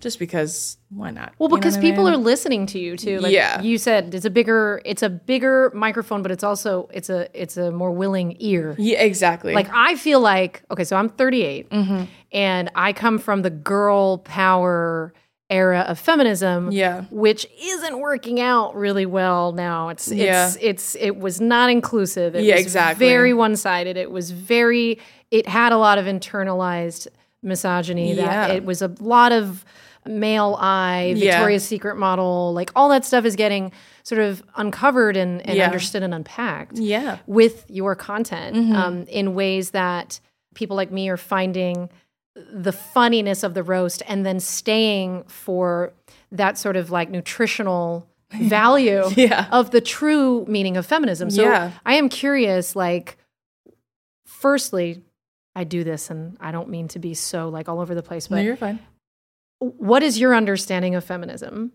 [0.00, 1.32] Just because why not?
[1.38, 2.14] Well, You know because what I people mean?
[2.14, 3.18] are listening to you too.
[3.18, 3.60] Like Yeah.
[3.60, 7.56] you said, it's a bigger, it's a bigger microphone, but it's also it's a it's
[7.56, 8.76] a more willing ear.
[8.78, 9.52] Yeah, exactly.
[9.52, 12.04] Like I feel like okay, so I'm 38, Mm-hmm.
[12.32, 15.12] and I come from the girl power
[15.52, 17.04] era of feminism, Yeah.
[17.10, 19.88] which isn't working out really well now.
[19.90, 20.52] It's it's Yeah.
[20.60, 22.34] it's it was not inclusive.
[22.34, 23.06] It Yeah, was exactly.
[23.06, 23.96] very one sided.
[23.96, 24.98] It was very
[25.30, 27.08] it had a lot of internalized
[27.42, 28.14] misogyny.
[28.14, 29.64] That it was a lot of
[30.06, 31.30] male eye, Yeah.
[31.32, 33.70] Victoria's Secret model, like all that stuff is getting
[34.02, 35.66] sort of uncovered and, and Yeah.
[35.66, 37.18] understood and unpacked yeah.
[37.26, 38.74] with your content Mm-hmm.
[38.74, 40.18] um, in ways that
[40.54, 41.88] people like me are finding
[42.34, 45.92] the funniness of the roast and then staying for
[46.30, 49.48] that sort of like nutritional value Yeah.
[49.52, 51.30] of the true meaning of feminism.
[51.30, 51.72] So Yeah.
[51.84, 53.18] I am curious, like,
[54.24, 55.02] firstly,
[55.54, 58.30] I do this and I don't mean to be so like all over the place,
[58.30, 58.78] No, but you're fine.
[59.58, 61.72] what is your understanding of feminism?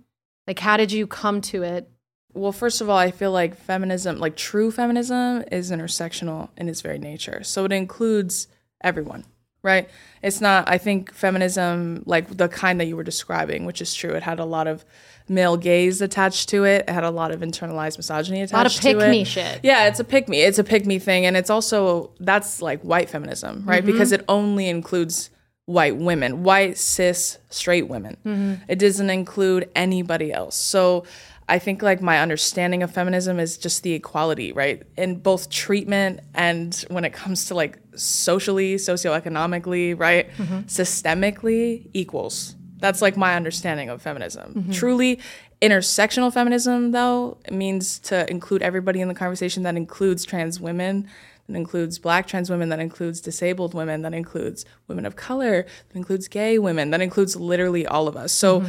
[0.47, 1.89] Like, how did you come to it?
[2.33, 6.81] Well, first of all, I feel like feminism, like true feminism, is intersectional in its
[6.81, 7.43] very nature.
[7.43, 8.47] So it includes
[8.83, 9.25] everyone,
[9.63, 9.89] right?
[10.21, 14.11] It's not, I think feminism, like the kind that you were describing, which is true,
[14.11, 14.85] it had a lot of
[15.29, 18.93] male gaze attached to it, it had a lot of internalized misogyny attached to it.
[18.93, 19.59] A lot of pick me shit.
[19.63, 20.41] Yeah, it's a pick me.
[20.41, 21.25] It's a pick me thing.
[21.25, 23.83] And it's also, that's like white feminism, right?
[23.83, 23.91] Mm-hmm.
[23.91, 25.29] Because it only includes
[25.65, 28.15] white women, white, cis, straight women.
[28.25, 28.63] Mm-hmm.
[28.69, 30.55] It doesn't include anybody else.
[30.55, 31.03] So
[31.49, 34.83] I think like my understanding of feminism is just the equality, right?
[34.97, 40.29] In both treatment and when it comes to like socially, socioeconomically, right?
[40.37, 40.59] Mm-hmm.
[40.61, 42.55] Systemically equals.
[42.79, 44.53] That's like my understanding of feminism.
[44.53, 44.71] Mm-hmm.
[44.71, 45.19] Truly
[45.61, 51.07] intersectional feminism though means to include everybody in the conversation that includes trans women
[51.47, 55.95] that includes black trans women that includes disabled women that includes women of color that
[55.95, 58.59] includes gay women that includes literally all of us so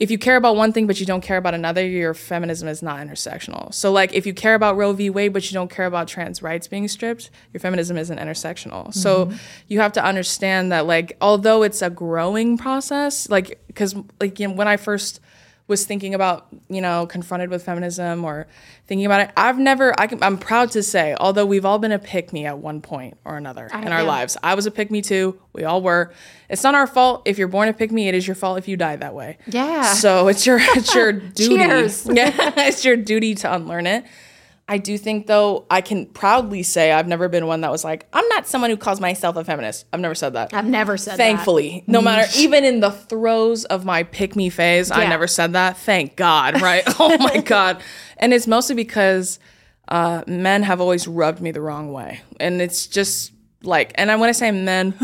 [0.00, 2.82] if you care about one thing but you don't care about another your feminism is
[2.82, 3.72] not intersectional.
[3.72, 5.10] So like if you care about roe v.
[5.10, 8.92] Wade but you don't care about trans rights being stripped your feminism isn't intersectional.
[8.92, 9.36] So mm-hmm.
[9.68, 14.48] you have to understand that like although it's a growing process like because like you
[14.48, 15.20] know, when i first
[15.70, 18.46] was thinking about, you know, confronted with feminism or
[18.86, 19.30] thinking about it.
[19.36, 22.44] I've never, I can, I'm proud to say, although we've all been a pick me
[22.44, 24.36] at one point or another in our lives.
[24.42, 25.40] I was a pick me too.
[25.54, 26.12] We all were.
[26.50, 28.08] It's not our fault if you're born a pick me.
[28.08, 29.38] It is your fault if you die that way.
[29.46, 29.94] Yeah.
[29.94, 31.56] So it's your it's your duty.
[31.56, 32.06] Cheers.
[32.12, 34.04] Yeah, it's your duty to unlearn it.
[34.70, 38.06] I do think though I can proudly say I've never been one that was like
[38.12, 39.84] I'm not someone who calls myself a feminist.
[39.92, 40.54] I've never said that.
[40.54, 41.16] I've never said that.
[41.16, 45.54] Thankfully, no matter even in the throes of my pick me phase, I never said
[45.54, 45.76] that.
[45.76, 46.84] Thank God, right?
[47.00, 47.82] oh my God.
[48.16, 49.40] And it's mostly because
[49.88, 52.20] uh, men have always rubbed me the wrong way.
[52.38, 54.94] And it's just like, and I, want to say men,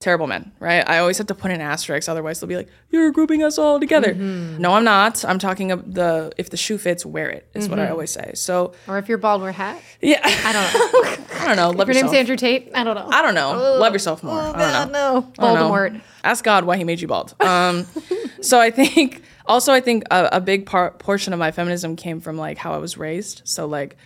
[0.00, 0.88] terrible men, right?
[0.88, 3.80] I always have to put an asterisk, otherwise they'll be like, "You're grouping us all
[3.80, 4.58] together." Mm-hmm.
[4.58, 5.24] No, I'm not.
[5.24, 7.48] I'm talking of the if the shoe fits, wear it.
[7.54, 7.70] Is Mm-hmm.
[7.72, 8.30] what I always say.
[8.34, 9.80] So Or if you're bald, wear a hat.
[10.00, 11.24] yeah, I don't know.
[11.40, 11.70] I don't know.
[11.70, 12.12] Love Your name's.
[12.12, 12.70] Andrew Tate.
[12.74, 13.08] I don't know.
[13.10, 13.52] I don't know.
[13.78, 14.38] Love yourself more.
[14.40, 15.32] I don't know.
[15.38, 15.54] no.
[15.90, 16.00] Know.
[16.24, 17.34] Ask God why He made you bald.
[17.40, 17.86] Um,
[18.40, 22.20] so I think also I think a, a big part portion of my feminism came
[22.20, 23.42] from like how I was raised.
[23.44, 23.96] So like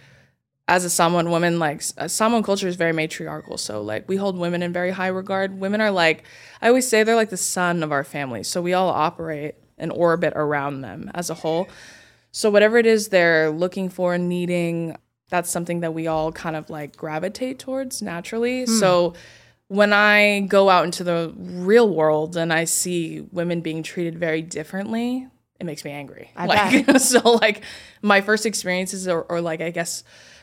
[0.73, 3.59] as a Samoan woman, like s- uh, Samoan culture is very matriarchal.
[3.59, 5.61] So like we hold women in very high regard.
[5.61, 6.25] Women are like
[6.63, 8.43] I always say they're like the sun of our family.
[8.43, 11.69] So we all operate and orbit around them as a whole.
[12.31, 14.97] So whatever it is they're looking for, and needing,
[15.29, 18.65] that's something that we all kind of like gravitate towards naturally.
[18.65, 19.13] So
[19.69, 24.41] when I go out into the real world and I see women being treated very
[24.41, 25.29] differently,
[25.61, 26.31] it makes me angry.
[26.35, 26.47] I
[26.87, 27.63] like so like
[28.01, 30.03] my first experiences or, or like I guess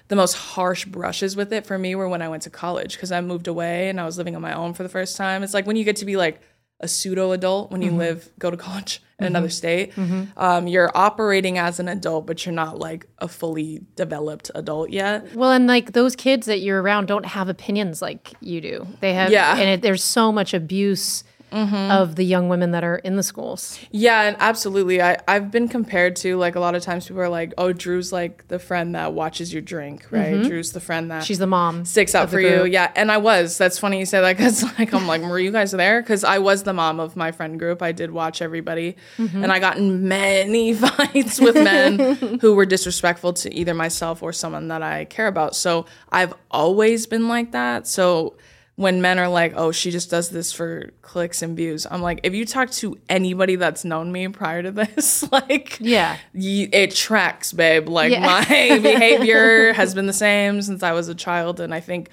[0.10, 3.12] the most harsh brushes with it for me were when I went to college because
[3.12, 5.44] I moved away and I was living on my own for the first time.
[5.44, 6.42] It's like when you get to be like
[6.82, 8.00] a pseudo adult when you mm-hmm.
[8.00, 9.36] live go to college in mm-hmm.
[9.36, 10.24] another state mm-hmm.
[10.38, 15.36] um, you're operating as an adult but you're not like a fully developed adult yet
[15.36, 18.88] Well, and like those kids that you're around don't have opinions like you do.
[19.02, 19.58] They have, Yeah.
[19.58, 23.80] and it, there's so much abuse of the young women that are in the schools.
[23.92, 25.02] Yeah, and absolutely.
[25.02, 28.12] I, I've been compared to like a lot of times people are like, oh, Drew's
[28.12, 30.42] like the friend that watches your drink, right?
[30.44, 31.86] Drew's the friend that She's the mom.
[31.86, 32.66] sticks up for you.
[32.66, 33.58] Yeah, and I was.
[33.58, 36.02] That's funny you say that because like I'm like, were you guys there?
[36.02, 37.82] Because I was the mom of my friend group.
[37.82, 39.44] I did watch everybody, Mm-hmm.
[39.44, 44.32] and I got in many fights with men who were disrespectful to either myself or
[44.34, 45.56] someone that I care about.
[45.56, 47.88] So I've always been like that.
[47.88, 48.36] So
[48.80, 52.22] when men are like, "Oh, she just does this for clicks and views," I'm like,
[52.24, 56.16] if you talk to anybody that's known me prior to this, like, Yeah.
[56.34, 57.90] y- it tracks, babe.
[57.90, 58.26] Like Yeah.
[58.26, 62.10] my behavior has been the same since I was a child, and I think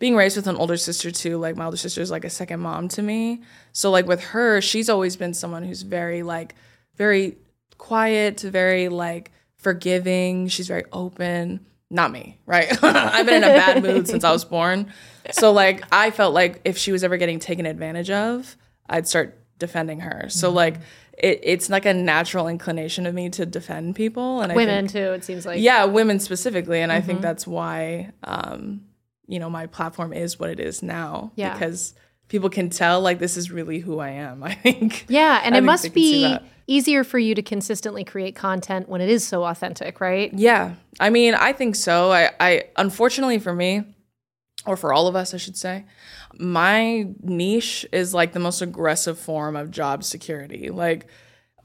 [0.00, 2.60] being raised with an older sister too, like my older sister is like a second
[2.60, 3.42] mom to me.
[3.72, 6.54] So like with her, she's always been someone who's very like
[6.96, 7.36] very
[7.78, 10.48] quiet, very like forgiving.
[10.48, 11.64] She's very open.
[11.90, 12.66] Not me, right?
[12.84, 14.92] I've been in a bad mood since I was born.
[15.30, 18.56] So like I felt like if she was ever getting taken advantage of,
[18.88, 20.20] I'd start defending her.
[20.24, 20.28] Mm-hmm.
[20.30, 20.76] So like
[21.16, 25.04] it, it's like a natural inclination of me to defend people and I Women think,
[25.06, 25.12] too.
[25.12, 25.60] It seems like.
[25.60, 27.06] yeah, women specifically, and I Mm-hmm.
[27.06, 28.82] think that's why um,
[29.26, 31.32] you know my platform is what it is now.
[31.36, 31.52] Yeah.
[31.54, 31.94] because
[32.28, 34.42] people can tell like this is really who I am.
[34.44, 35.06] I think.
[35.08, 39.08] Yeah, and I it must be easier for you to consistently create content when it
[39.08, 40.32] is so authentic, right?
[40.32, 42.12] Yeah, I mean, I think so.
[42.12, 43.84] I, I unfortunately for me,
[44.66, 45.84] or for all of us, I should say,
[46.38, 50.70] my niche is like the most aggressive form of job security.
[50.70, 51.06] Like,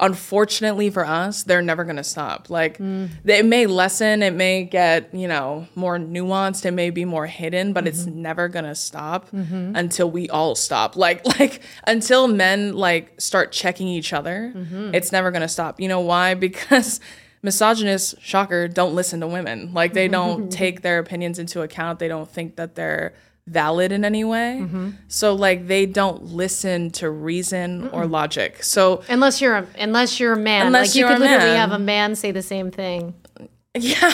[0.03, 2.49] unfortunately for us, they're never gonna stop.
[2.49, 7.05] Like, they- it may lessen, it may get you know more nuanced, it may be
[7.05, 8.21] more hidden, but it's mm-hmm.
[8.21, 9.75] never gonna stop mm-hmm.
[9.75, 10.95] until we all stop.
[11.03, 14.95] Like, like until men like start checking each other, mm-hmm.
[14.95, 15.79] it's never gonna stop.
[15.79, 16.33] You know why?
[16.43, 16.99] Because
[17.41, 19.73] misogynists, shocker, don't listen to women.
[19.73, 21.99] Like they don't take their opinions into account.
[21.99, 23.13] They don't think that they're
[23.47, 24.59] valid in any way.
[24.61, 24.91] Mm-hmm.
[25.07, 28.63] So like they don't listen to reason or logic.
[28.63, 31.57] So Unless you're a, unless you're a man, Unless like you could literally man.
[31.57, 33.13] have a man say the same thing
[33.75, 34.13] yeah.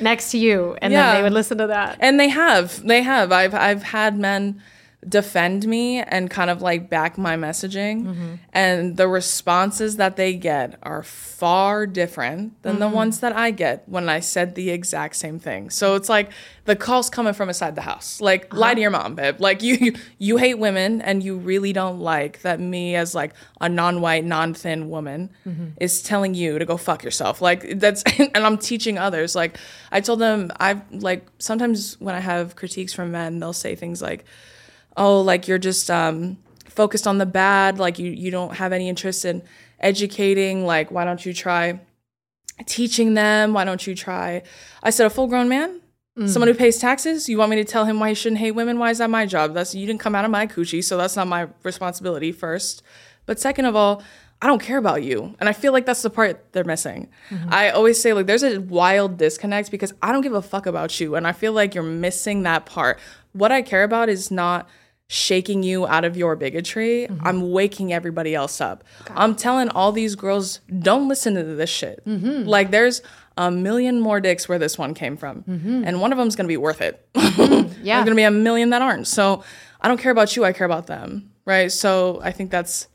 [0.00, 1.96] next to you, and then they would listen to that.
[2.00, 2.86] And they have.
[2.86, 3.32] They have.
[3.32, 4.62] I've I've had men
[5.06, 8.34] defend me and kind of like back my messaging Mm-hmm.
[8.52, 12.80] and the responses that they get are far different than Mm-hmm.
[12.80, 15.70] the ones that I get when I said the exact same thing.
[15.70, 16.30] So it's like
[16.64, 18.20] the calls coming from inside the house.
[18.20, 18.74] Like lie Uh-huh.
[18.74, 19.36] to your mom, babe.
[19.40, 23.34] Like you you, you hate women and you really don't like that me as like
[23.60, 25.66] a non-white, non-thin woman Mm-hmm.
[25.80, 27.40] is telling you to go fuck yourself.
[27.40, 29.36] Like that's and I'm teaching others.
[29.36, 29.58] Like
[29.92, 34.02] I told them I've like sometimes when I have critiques from men, they'll say things
[34.02, 34.24] like
[34.98, 38.88] oh like you're just um focused on the bad like you you don't have any
[38.88, 39.42] interest in
[39.80, 41.80] educating like why don't you try
[42.66, 44.42] teaching them why don't you try
[44.82, 45.80] i said a full grown man
[46.26, 48.76] someone who pays taxes you want me to tell him why he shouldn't hate women
[48.78, 51.14] why is that my job that's you didn't come out of my coochie so that's
[51.14, 52.82] not my responsibility first
[53.24, 54.02] but second of all
[54.40, 55.34] I don't care about you.
[55.40, 57.08] And I feel like that's the part they're missing.
[57.48, 61.00] I always say, like, there's a wild disconnect because I don't give a fuck about
[61.00, 61.16] you.
[61.16, 63.00] And I feel like you're missing that part.
[63.32, 64.68] What I care about is not
[65.08, 67.06] shaking you out of your bigotry.
[67.08, 67.26] Mm-hmm.
[67.26, 68.84] I'm waking everybody else up.
[69.14, 72.04] I'm telling all these girls, don't listen to this shit.
[72.06, 72.44] Mm-hmm.
[72.46, 73.00] Like, there's
[73.38, 75.42] a million more dicks where this one came from.
[75.44, 75.84] Mm-hmm.
[75.86, 77.06] And one of them's gonna be worth it.
[77.80, 77.98] Yeah.
[77.98, 79.06] There's gonna be a million that aren't.
[79.06, 79.44] So
[79.80, 81.30] I don't care about you, I care about them.
[81.44, 81.70] Right.
[81.70, 82.88] So I think that's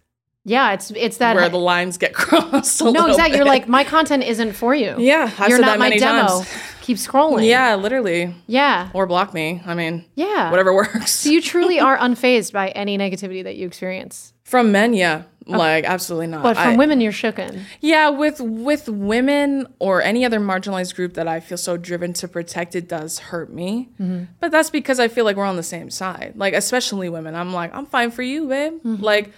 [0.43, 1.35] Yeah, it's it's that.
[1.37, 2.81] where the lines get crossed.
[2.83, 3.37] no, exactly.
[3.37, 4.95] You're like my content isn't for you.
[4.99, 6.27] Yeah, I've you're said not that my many demo.
[6.27, 6.49] times.
[6.83, 7.47] Keep scrolling.
[7.47, 8.35] Yeah, literally.
[8.45, 9.61] yeah, Or block me.
[9.65, 10.51] I mean, yeah.
[10.51, 11.11] whatever works.
[11.11, 15.23] So you truly are unfazed by any negativity that you experience, From men, yeah.
[15.45, 16.41] Like absolutely not.
[16.43, 17.63] but from I- women, you're shooken.
[17.81, 22.27] Yeah, with with women or any other marginalized group that I feel so driven to
[22.29, 23.89] protect, it does hurt me.
[23.99, 24.23] Mm-hmm.
[24.39, 26.33] But that's because I feel like we're on the same side.
[26.37, 28.73] Like especially women, I'm like, I'm fine for you, babe.
[28.85, 29.03] Mm-hmm.
[29.03, 29.31] Like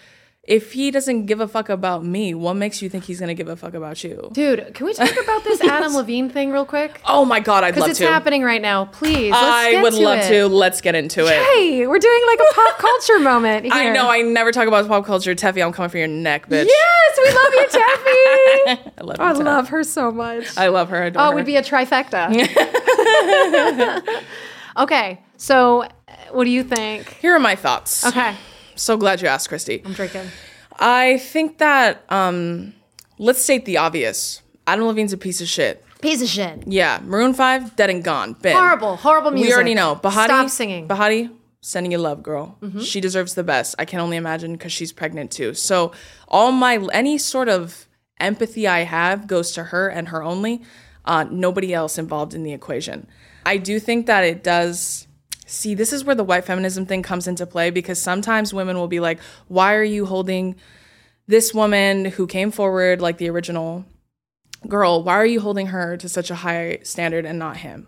[0.48, 3.48] if he doesn't give a fuck about me, what makes you think he's gonna give
[3.48, 4.30] a fuck about you?
[4.32, 7.02] Dude, can we talk about this Adam Levine thing real quick?
[7.06, 8.06] Oh my god, I'd love it's to.
[8.06, 8.86] It's happening right now.
[8.86, 10.28] Please, let's I would to love it.
[10.30, 10.48] to.
[10.48, 11.42] Let's get into it.
[11.56, 13.74] Hey, we're doing like a pop culture moment here.
[13.74, 15.34] I know I never talk about pop culture.
[15.34, 16.68] Tefi, I'm coming for your neck, bitch.
[16.68, 17.68] Yes, we love you,
[18.78, 18.92] Taffy.
[19.00, 19.24] I love her.
[19.24, 19.44] I Teff.
[19.44, 20.56] love her so much.
[20.58, 21.04] I love her.
[21.04, 22.30] I Oh, it would be a trifecta.
[24.78, 25.90] okay, so uh,
[26.32, 27.10] What do you think?
[27.16, 28.06] Here are my thoughts.
[28.06, 28.36] Okay,
[28.76, 29.82] So glad you asked, Christy.
[29.86, 30.28] I'm drinking.
[30.80, 32.74] I think that um,
[33.18, 34.42] let's state the obvious.
[34.68, 35.84] Adam Levine's a piece of shit.
[36.02, 36.64] Piece of shit.
[36.68, 38.34] Yeah, Maroon Five, dead and gone.
[38.34, 38.56] Been.
[38.56, 39.50] Horrible, horrible music.
[39.50, 39.96] We already know.
[39.96, 40.88] Behati, Stop singing.
[40.88, 41.02] Mm-hmm.
[41.02, 42.58] Behati, sending you love, girl.
[42.82, 43.76] She deserves the best.
[43.80, 45.54] I can only imagine because she's pregnant too.
[45.54, 45.94] So
[46.28, 47.88] all my any sort of
[48.20, 50.62] empathy I have goes to her and her only.
[51.06, 53.08] Uh, nobody else involved in the equation.
[53.46, 55.05] I do think that it does.
[55.46, 58.88] See, this is where the white feminism thing comes into play because sometimes women will
[58.88, 60.56] be like, "Why are you holding
[61.28, 63.86] this woman who came forward like the original
[64.68, 65.04] girl?
[65.04, 67.88] Why are you holding her to such a high standard and not him?"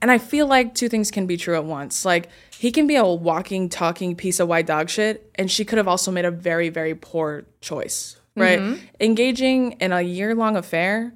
[0.00, 2.04] And I feel like two things can be true at once.
[2.04, 5.78] Like he can be a walking, talking piece of white dog shit, and she could
[5.78, 8.60] have also made a very, very poor choice, right?
[8.60, 8.84] Mm-hmm.
[9.00, 11.12] Engaging in a year long affair,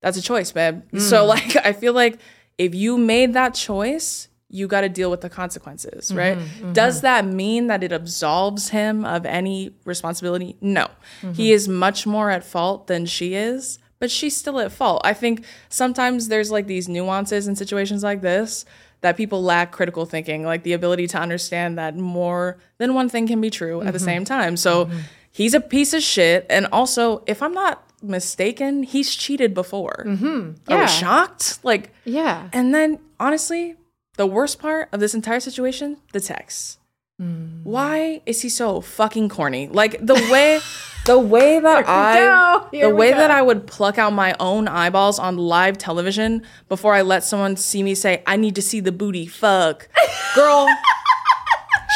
[0.00, 0.82] that's a choice, babe.
[0.90, 1.00] Mm.
[1.00, 2.18] So like I feel like
[2.58, 6.38] if you made that choice, you got to deal with the consequences, mm-hmm, right?
[6.38, 6.72] Mm-hmm.
[6.72, 10.56] Does that mean that it absolves him of any responsibility?
[10.60, 10.88] No.
[11.22, 11.32] Mm-hmm.
[11.32, 15.02] He is much more at fault than she is, but she's still at fault.
[15.04, 18.64] I think sometimes there's like these nuances in situations like this
[19.02, 23.26] that people lack critical thinking, like the ability to understand that more than one thing
[23.26, 24.56] can be true at the same time.
[24.56, 24.90] So
[25.30, 26.44] he's a piece of shit.
[26.50, 30.04] And also, if I'm not mistaken, he's cheated before.
[30.06, 30.80] Are Yeah.
[30.82, 31.60] we shocked?
[31.62, 32.48] Like, Yeah.
[32.52, 33.76] and then honestly,
[34.16, 36.78] the worst part of this entire situation, the text.
[37.20, 37.62] Mm.
[37.64, 39.68] Why is he so fucking corny?
[39.68, 40.60] Like the way
[41.06, 41.84] the way that.
[41.86, 43.16] I the way go.
[43.18, 47.56] that I would pluck out my own eyeballs on live television before I let someone
[47.56, 49.26] see me say, I need to see the booty.
[49.26, 49.88] Fuck.
[50.34, 50.66] Girl.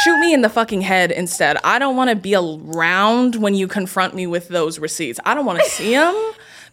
[0.02, 1.56] Shoot me in the fucking head instead.
[1.64, 5.20] I don't want to be around when you confront me with those receipts.
[5.24, 6.14] I don't want to see them.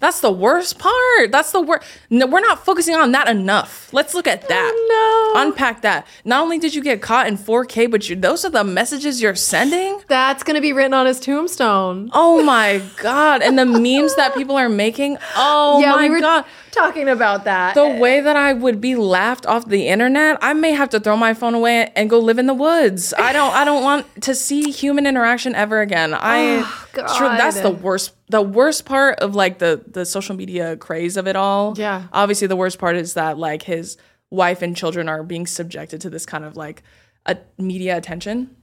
[0.02, 1.32] That's the worst part.
[1.32, 1.88] That's the worst.
[2.10, 3.94] No, we're not focusing on that enough.
[3.94, 4.72] Let's look at oh, that.
[4.74, 5.42] Oh, no.
[5.42, 6.08] Unpack that.
[6.26, 9.36] Not only did you get caught in 4K, but you, those are the messages you're
[9.36, 10.02] sending.
[10.08, 12.10] That's gonna be written on his tombstone.
[12.14, 13.44] Oh my god!
[13.44, 15.20] And the memes that people are making.
[15.36, 16.46] Oh yeah, my we were god!
[16.71, 17.75] Talking about that.
[17.75, 21.15] The way that I would be laughed off the internet, I may have to throw
[21.17, 23.13] my phone away and go live in the woods.
[23.17, 23.53] I don't.
[23.53, 26.13] I don't want to see human interaction ever again.
[26.13, 26.62] I.
[26.95, 28.13] Oh, True, that's the worst.
[28.29, 31.75] The worst part of like the the social media craze of it all.
[31.77, 32.07] Yeah.
[32.13, 33.97] Obviously, the worst part is that like his
[34.29, 36.84] wife and children are being subjected to this kind of like
[37.25, 38.55] a media attention.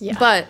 [0.00, 0.18] Yeah.
[0.18, 0.46] But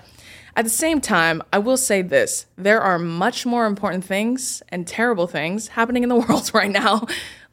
[0.56, 4.86] at the same time, I will say this there are much more important things and
[4.86, 7.06] terrible things happening in the world right now,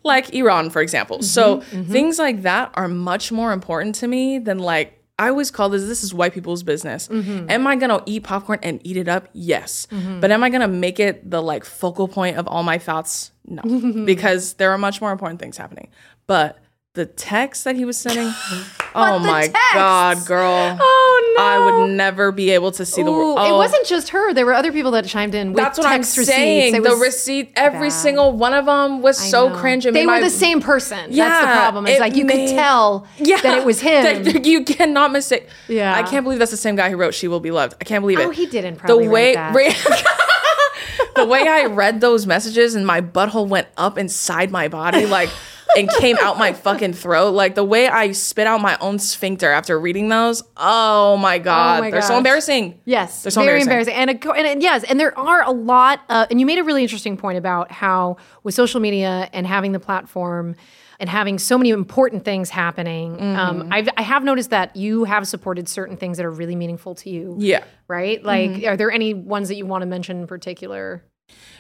[0.04, 1.22] like Iran, for example.
[1.22, 5.00] so things like that are much more important to me than like.
[5.20, 7.08] I always call this this is white people's business.
[7.12, 9.28] Am I gonna eat popcorn and eat it up?
[9.34, 9.88] Yes.
[9.92, 13.32] But am I gonna make it the like focal point of all my thoughts?
[13.46, 13.62] No.
[14.06, 15.90] because there are much more important things happening.
[16.26, 16.58] But
[16.94, 18.28] the text that he was sending,
[18.96, 20.78] oh my god, girl.
[20.82, 21.03] Oh
[21.38, 21.44] no!
[21.44, 23.38] I would never be able to see the Ooh, world.
[23.40, 23.58] It oh.
[23.58, 24.34] wasn't just her.
[24.34, 26.82] There were other people that chimed in with That's what I'm saying.
[26.82, 27.96] The receipt, every bad.
[27.96, 29.56] single one of them was I so know.
[29.56, 29.86] cringe.
[29.86, 31.12] It They were my- the same person.
[31.12, 31.88] That's the problem.
[31.88, 34.24] It's it like you made- could tell Yeah, that it was him.
[34.24, 35.48] that you cannot mistake.
[35.68, 35.96] Yeah.
[35.96, 38.02] I can't believe that's the same guy who wrote "She Will Be Loved." I can't
[38.02, 38.28] believe oh, it.
[38.28, 39.34] Oh, he didn't probably the way
[41.16, 45.30] the way I read those messages and my butthole went up inside my body, like.
[45.78, 47.32] And came out my fucking throat.
[47.32, 50.44] Like the way I spit out my own sphincter after reading those.
[50.58, 52.80] Oh my god, my they're so embarrassing.
[52.86, 53.94] Yes, They're so very embarrassing.
[53.94, 54.26] embarrassing.
[54.30, 56.02] And, ac- and, yes, and there are a lot.
[56.10, 59.72] Uh, and you made a really interesting point about how with social media and having
[59.72, 60.56] the platform
[61.00, 63.36] and having so many important things happening, Mm-hmm.
[63.40, 66.96] um, I've, I have noticed that you have supported certain things that are really meaningful
[66.96, 67.36] to you.
[67.40, 67.64] Yeah.
[67.88, 68.24] Right?
[68.24, 68.68] Like, Mm-hmm.
[68.70, 71.04] are there any ones that you want to mention in particular?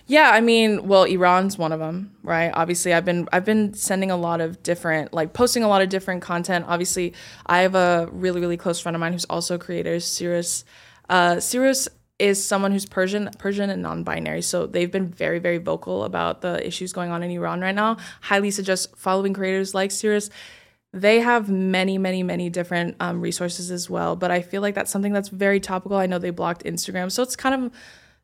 [0.05, 2.51] Yeah, I mean, well, Iran's one of them, right?
[2.53, 5.89] Obviously, I've been I've been sending a lot of different, like posting a lot of
[5.89, 6.65] different content.
[6.67, 7.13] Obviously,
[7.45, 10.65] I have a really really close friend of mine who's also a creator, Cirrus.
[11.09, 11.87] Uh, Cirrus
[12.19, 16.65] is someone who's Persian, Persian and non-binary, so they've been very very vocal about the
[16.67, 17.97] issues going on in Iran right now.
[18.21, 20.29] Highly suggest following creators like Cirrus.
[20.91, 24.91] They have many, many, many different um, resources as well, but I feel like that's
[24.91, 25.97] something that's very topical.
[25.97, 27.71] I know they blocked Instagram, so it's kind of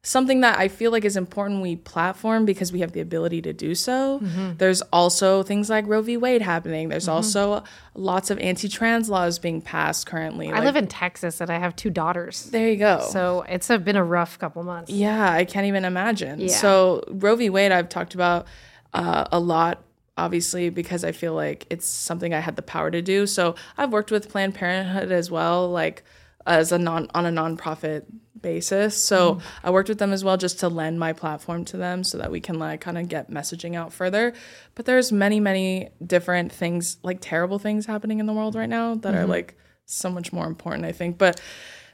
[0.02, 3.52] something that I feel like is important we platform because we have the ability to
[3.52, 4.20] do so.
[4.20, 4.54] Mm-hmm.
[4.58, 6.16] There's also things like Roe v.
[6.16, 6.88] Wade happening.
[6.88, 7.64] There's also
[7.96, 10.50] lots of anti-trans laws being passed currently.
[10.52, 12.46] I live in Texas and I have two daughters.
[12.46, 13.06] there you go.
[13.12, 14.90] So it's been a rough couple months.
[14.90, 16.40] Yeah, I can't even imagine.
[16.40, 16.48] Yeah.
[16.48, 17.50] So Roe v.
[17.50, 18.48] Wade, I've talked about
[18.94, 19.84] uh, a lot,
[20.18, 23.28] obviously, because I feel like it's something I had the power to do.
[23.28, 26.04] So I've worked with Planned Parenthood as well, like
[26.50, 28.04] as a non on a nonprofit
[28.42, 29.02] basis.
[29.02, 29.42] So Mm.
[29.66, 32.32] I worked with them as well, just to lend my platform to them, so that
[32.32, 34.34] we can like kind of get messaging out further.
[34.76, 38.96] But there's many, many different things, like terrible things happening in the world right now
[38.96, 39.24] that Mm-hmm.
[39.24, 41.18] are like so much more important, I think.
[41.18, 41.42] But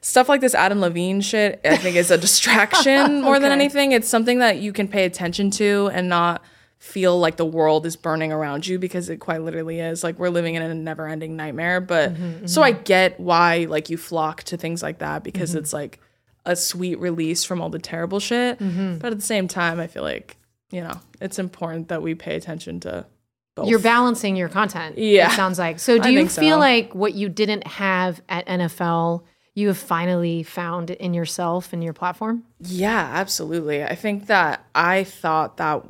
[0.02, 3.92] stuff like this Adam Levine shit, I think is a distraction more than anything.
[3.92, 6.44] It's something that you can pay attention to and not
[6.86, 10.04] feel like the world is burning around you because it quite literally is.
[10.04, 11.82] Like we're living in a never ending nightmare.
[11.82, 12.46] But mm-hmm, mm-hmm.
[12.46, 15.60] so I get why like you flock to things like that because mm-hmm.
[15.60, 16.00] it's like
[16.46, 18.60] a sweet release from all the terrible shit.
[18.60, 20.38] But at the same time, I feel like,
[20.72, 23.08] you know, it's important that we pay attention to
[23.56, 23.68] both.
[23.68, 24.98] You're balancing your content.
[24.98, 25.32] Yeah.
[25.32, 25.80] It sounds like.
[25.86, 26.60] So do I you feel so.
[26.60, 29.24] like what you didn't have at NFL,
[29.56, 32.44] you have finally found in yourself and your platform?
[32.60, 33.84] Yeah, absolutely.
[33.84, 35.84] I think that I thought that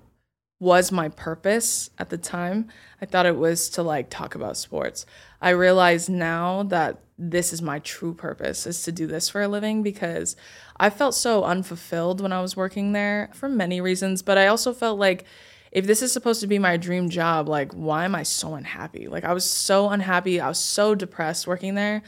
[0.60, 2.68] was my purpose at the time.
[3.02, 5.06] I thought it was to like talk about sports.
[5.42, 9.48] I realize now that this is my true purpose is to do this for a
[9.48, 10.36] living because
[10.78, 14.74] I felt so unfulfilled when I was working there for many reasons, but I also
[14.74, 15.26] felt like
[15.72, 19.08] if this is supposed to be my dream job, like why am I so unhappy?
[19.08, 22.02] Like I was so unhappy, I was so depressed working there.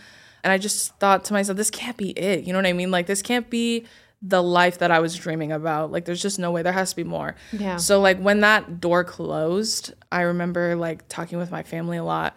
[0.44, 2.46] And I just thought to myself, this can't be it.
[2.46, 2.92] You know what I mean?
[2.92, 3.86] Like this can't be
[4.22, 5.92] the life that I was dreaming about.
[5.92, 6.62] Like there's just no way.
[6.62, 7.36] There has to be more.
[7.52, 7.78] Yeah.
[7.78, 12.36] So like when that door closed, I remember like talking with my family a lot.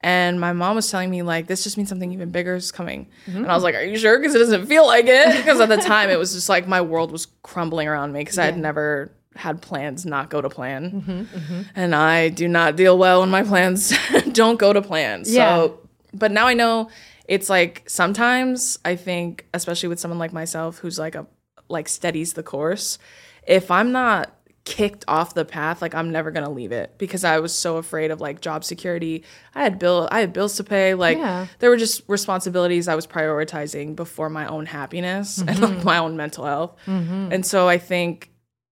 [0.00, 3.08] And my mom was telling me like this just means something even bigger is coming.
[3.26, 5.36] And I was like, "Are you sure?" Because it doesn't feel like it.
[5.36, 8.38] Because at the time, it was just like my world was crumbling around me because
[8.38, 11.62] I had never had plans not go to plan, mm-hmm, mm-hmm.
[11.74, 13.92] and I do not deal well when my plans
[14.32, 15.24] don't go to plan.
[15.26, 15.56] Yeah.
[15.56, 15.80] So,
[16.14, 16.90] but now I know
[17.28, 21.26] it's like sometimes I think, especially with someone like myself who's like a
[21.68, 22.98] like steadies the course,
[23.46, 27.38] if I'm not kicked off the path, like I'm never gonna leave it because I
[27.40, 29.24] was so afraid of like job security.
[29.54, 30.94] I had bill I had bills to pay.
[30.94, 31.46] Like Yeah.
[31.58, 35.84] there were just responsibilities I was prioritizing before my own happiness and like mm-hmm.
[35.84, 36.76] my own mental health.
[36.86, 37.32] Mm-hmm.
[37.32, 38.30] And so I think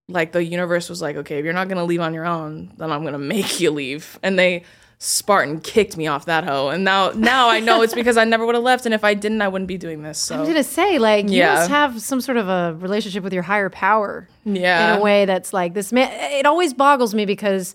[0.09, 2.90] like the universe was like, okay, if you're not gonna leave on your own, then
[2.90, 4.18] I'm gonna make you leave.
[4.22, 4.64] And they
[4.99, 6.68] Spartan kicked me off that hoe.
[6.68, 8.86] And now now I know it's because I never would have left.
[8.86, 10.18] And if I didn't, I wouldn't be doing this.
[10.18, 11.55] So I'm gonna say, like, you Yeah.
[11.55, 14.94] must have some sort of a relationship with your higher power yeah.
[14.94, 15.92] in a way that's like this.
[15.92, 17.74] Man, it always boggles me because,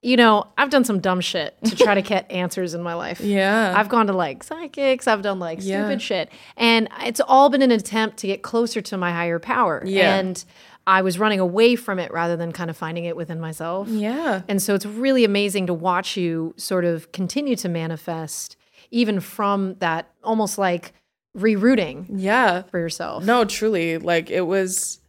[0.00, 3.20] you know, I've done some dumb shit to try to get answers in my life.
[3.20, 3.74] Yeah.
[3.76, 5.06] I've gone to like psychics.
[5.06, 5.84] I've done like Yeah.
[5.84, 9.82] stupid shit, and it's all been an attempt to get closer to my higher power.
[9.84, 10.14] Yeah.
[10.16, 10.42] and
[10.86, 13.88] I was running away from it rather than kind of finding it within myself.
[13.88, 14.42] yeah.
[14.48, 18.56] And so it's really amazing to watch you sort of continue to manifest,
[18.90, 20.92] even from that almost like
[21.36, 22.62] rerouting Yeah.
[22.62, 23.24] for yourself.
[23.24, 23.98] No, truly.
[23.98, 25.00] Like it was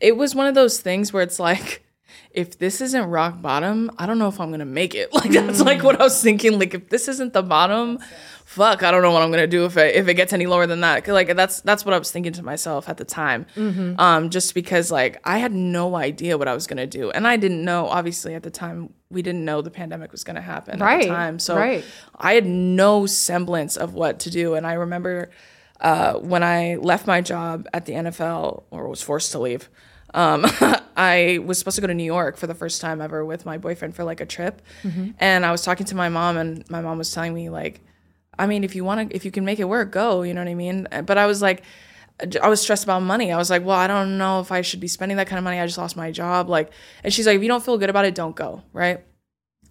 [0.00, 1.82] it was one of those things where it's like
[2.30, 5.10] if this isn't rock bottom, I don't know if I'm gonna make it.
[5.12, 5.84] Like that's like mm.
[5.84, 6.58] what I was thinking.
[6.58, 7.98] Like if this isn't the bottom,
[8.46, 10.66] fuck, I don't know what I'm gonna do if it if it gets any lower
[10.66, 11.06] than that.
[11.06, 13.44] Like that's that's what I was thinking to myself at the time.
[13.98, 17.36] Um, just because like I had no idea what I was gonna do, and I
[17.36, 17.88] didn't know.
[17.88, 21.38] Obviously, at the time, we didn't know the pandemic was gonna happen at the time.
[21.38, 21.84] So right.
[22.14, 25.30] I had no semblance of what to do, and I remember
[25.80, 29.68] uh, when I left my job at the NFL or was forced to leave.
[30.14, 30.46] Um,
[30.96, 33.58] I was supposed to go to New York for the first time ever with my
[33.58, 34.62] boyfriend for like a trip,
[35.18, 37.80] and I was talking to my mom, and my mom was telling me like,
[38.38, 40.22] I mean, if you want to, if you can make it work, go.
[40.22, 40.86] You know what I mean?
[40.92, 41.62] Uh, but I was like,
[42.20, 43.32] uh, I was stressed about money.
[43.32, 45.44] I was like, well, I don't know if I should be spending that kind of
[45.44, 45.58] money.
[45.58, 46.48] I just lost my job.
[46.48, 46.70] Like,
[47.02, 48.62] and she's like, if you don't feel good about it, don't go.
[48.72, 49.04] Right.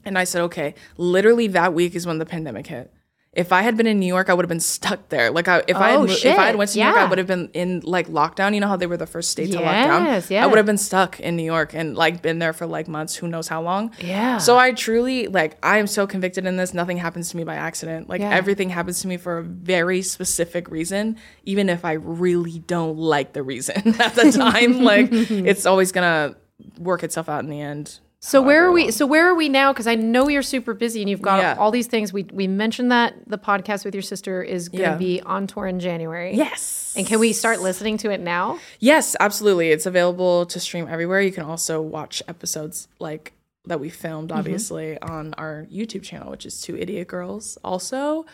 [0.03, 0.75] And I said, okay.
[0.97, 2.91] Literally that week is when the pandemic hit.
[3.35, 5.29] If I had been in New York, I would have been stuck there.
[5.29, 7.05] Like, I, if I had Oh, mo- if I had went to New York, I
[7.09, 8.53] would have been in like lockdown.
[8.53, 10.05] You know how they were the first state to lock down.
[10.05, 10.43] Yes, yeah.
[10.43, 13.15] I would have been stuck in New York and like been there for like months.
[13.15, 13.91] Who knows how long?
[13.99, 14.37] Yeah.
[14.37, 16.73] So I truly like I am so convicted in this.
[16.73, 18.07] Nothing happens to me by accident.
[18.07, 18.29] Like Yeah.
[18.29, 23.33] everything happens to me for a very specific reason, even if I really don't like
[23.33, 24.81] the reason at the time.
[24.81, 26.35] like it's always gonna
[26.79, 27.99] work itself out in the end.
[28.25, 28.89] So where are we?
[28.89, 29.71] So where are we now?
[29.71, 31.55] Because I know you're super busy and you've got Yeah.
[31.59, 32.11] all these things.
[32.11, 34.97] We we mentioned that the podcast with your sister is going to Yeah.
[34.97, 36.35] be on tour in January.
[36.35, 36.93] Yes.
[36.97, 38.57] And can we start listening to it now?
[38.79, 39.69] Yes, absolutely.
[39.71, 41.21] It's available to stream everywhere.
[41.21, 43.33] You can also watch episodes like
[43.67, 44.39] that we filmed, Mm-hmm.
[44.39, 48.25] obviously, on our YouTube channel, which is Two Idiot Girls, also.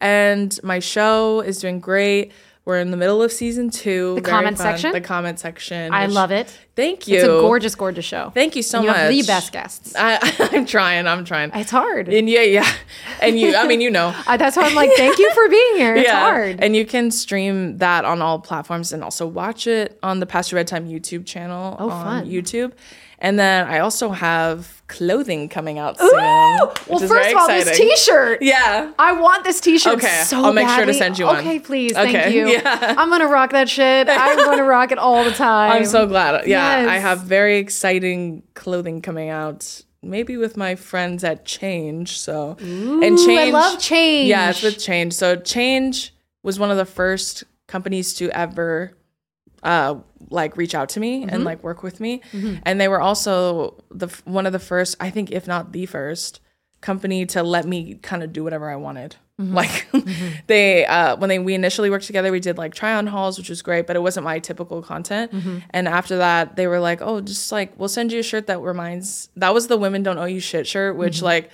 [0.00, 2.32] And my show is doing great.
[2.66, 4.16] We're in the middle of season two.
[4.16, 4.66] The comment fun.
[4.66, 4.92] section?
[4.92, 5.92] The comment section.
[5.94, 6.46] I love it.
[6.76, 7.16] Thank you.
[7.16, 8.30] It's a gorgeous, gorgeous show.
[8.34, 8.98] Thank you so And you much.
[9.00, 9.94] have the best guests.
[9.96, 10.18] I,
[10.52, 11.06] I'm trying.
[11.06, 11.50] I'm trying.
[11.54, 12.08] It's hard.
[12.08, 12.70] and yeah, yeah.
[13.22, 14.14] And you, I mean, you know.
[14.26, 15.96] That's why I'm like, thank you for being here.
[15.96, 16.60] It's hard.
[16.62, 20.52] And you can stream that on all platforms and also watch it on the Past
[20.52, 22.30] Your Bedtime YouTube channel Oh, on fun.
[22.30, 22.72] YouTube.
[23.20, 26.10] And then I also have clothing coming out soon.
[26.12, 27.76] well, which is first of all, this.
[27.76, 28.40] T-shirt.
[28.42, 28.92] Yeah.
[28.98, 31.38] I want this T-shirt Okay, so I'll make sure to send you one.
[31.38, 32.48] Okay, please, thank you.
[32.48, 32.94] yeah.
[32.96, 34.08] I'm gonna rock that shit.
[34.08, 35.72] I'm gonna rock it all the time.
[35.76, 36.46] I'm so glad.
[36.46, 42.08] Yeah, I have very exciting clothing coming out maybe with my friends at CHNGE.
[42.08, 44.26] So Ooh, and CHNGE, I love CHNGE.
[44.28, 45.12] Yeah, it's with CHNGE.
[45.12, 46.10] So CHNGE
[46.42, 48.96] was one of the first companies to ever
[49.62, 49.94] uh
[50.30, 51.34] like reach out to me Mm-hmm.
[51.34, 52.20] and like work with me
[52.64, 56.40] and they were also the one of the first i think if not the first
[56.80, 59.54] company to let me kind of do whatever i wanted Mm-hmm.
[59.54, 59.88] like
[60.48, 63.48] they uh when they we initially worked together we did like try on hauls which
[63.48, 65.58] was great but it wasn't my typical content Mm-hmm.
[65.70, 68.60] and after that they were like oh just like we'll send you a shirt that
[68.60, 71.24] reminds that was the women don't owe you shit shirt which Mm-hmm.
[71.24, 71.50] like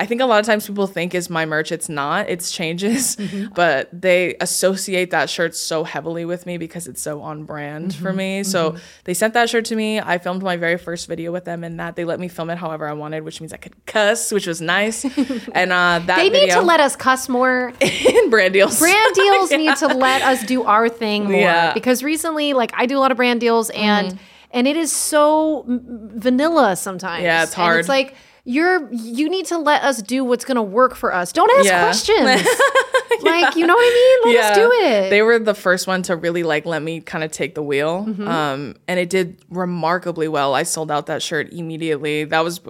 [0.00, 1.70] I think a lot of times people think is my merch.
[1.70, 2.28] It's not.
[2.30, 3.52] It's CHNGE's, Mm-hmm.
[3.54, 8.02] but they associate that shirt so heavily with me because it's so on brand Mm-hmm.
[8.02, 8.42] for me.
[8.42, 10.00] So they sent that shirt to me.
[10.00, 12.56] I filmed my very first video with them, and that they let me film it
[12.58, 15.04] however I wanted, which means I could cuss, which was nice.
[15.54, 17.72] and uh, that They need to let us cuss more.
[17.80, 18.78] in brand deals.
[18.78, 21.66] brand deals need to let us do our thing more Yeah.
[21.66, 21.74] Mm-hmm.
[21.74, 24.18] because recently like i do a lot of brand deals and
[24.50, 27.80] and it is so vanilla sometimes Yeah, it's And hard.
[27.80, 31.50] it's like you're you need to let us do what's gonna work for us don't
[31.58, 31.82] ask Yeah.
[31.84, 32.24] questions
[33.22, 36.02] like you know what i mean let us do it They were the first one
[36.04, 38.06] to really like let me kind of take the wheel.
[38.06, 38.26] Mm-hmm.
[38.26, 40.54] Um, and it did remarkably well.
[40.54, 42.24] I sold out that shirt immediately.
[42.24, 42.60] That was,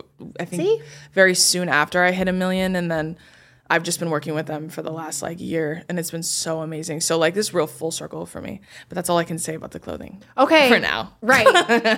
[0.40, 0.82] I think, See?
[1.12, 2.74] very soon after I hit a million.
[2.74, 3.16] And then
[3.70, 6.60] I've just been working with them for the last like year, and it's been so
[6.60, 7.00] amazing.
[7.00, 8.60] So like this real full circle for me.
[8.88, 10.22] But that's all I can say about the clothing.
[10.36, 11.16] okay For now.
[11.22, 11.46] right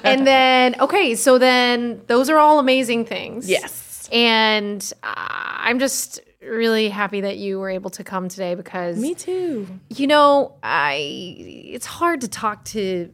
[0.04, 4.08] and then okay so then those are all amazing things Yes.
[4.12, 9.14] and uh, i'm just really happy that you were able to come today because Me
[9.14, 9.66] too.
[9.90, 10.94] you know, I
[11.38, 13.12] it's hard to talk to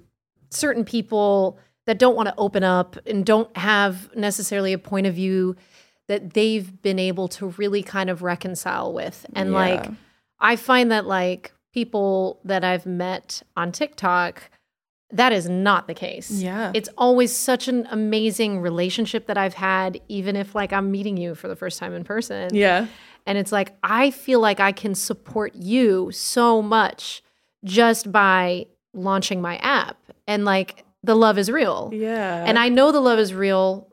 [0.50, 5.14] certain people that don't want to open up and don't have necessarily a point of
[5.14, 5.56] view
[6.08, 9.24] that they've been able to really kind of reconcile with.
[9.34, 9.86] And like
[10.40, 14.50] I find that like people that I've met on TikTok
[15.10, 16.30] that is not the case.
[16.30, 16.70] Yeah.
[16.74, 21.34] It's always such an amazing relationship that I've had even if like I'm meeting you
[21.34, 22.54] for the first time in person.
[22.54, 22.86] Yeah.
[23.26, 27.22] And it's like, I feel like I can support you so much
[27.64, 29.96] just by launching my app.
[30.26, 31.90] And like, the love is real.
[31.92, 32.44] Yeah.
[32.46, 33.87] And I know the love is real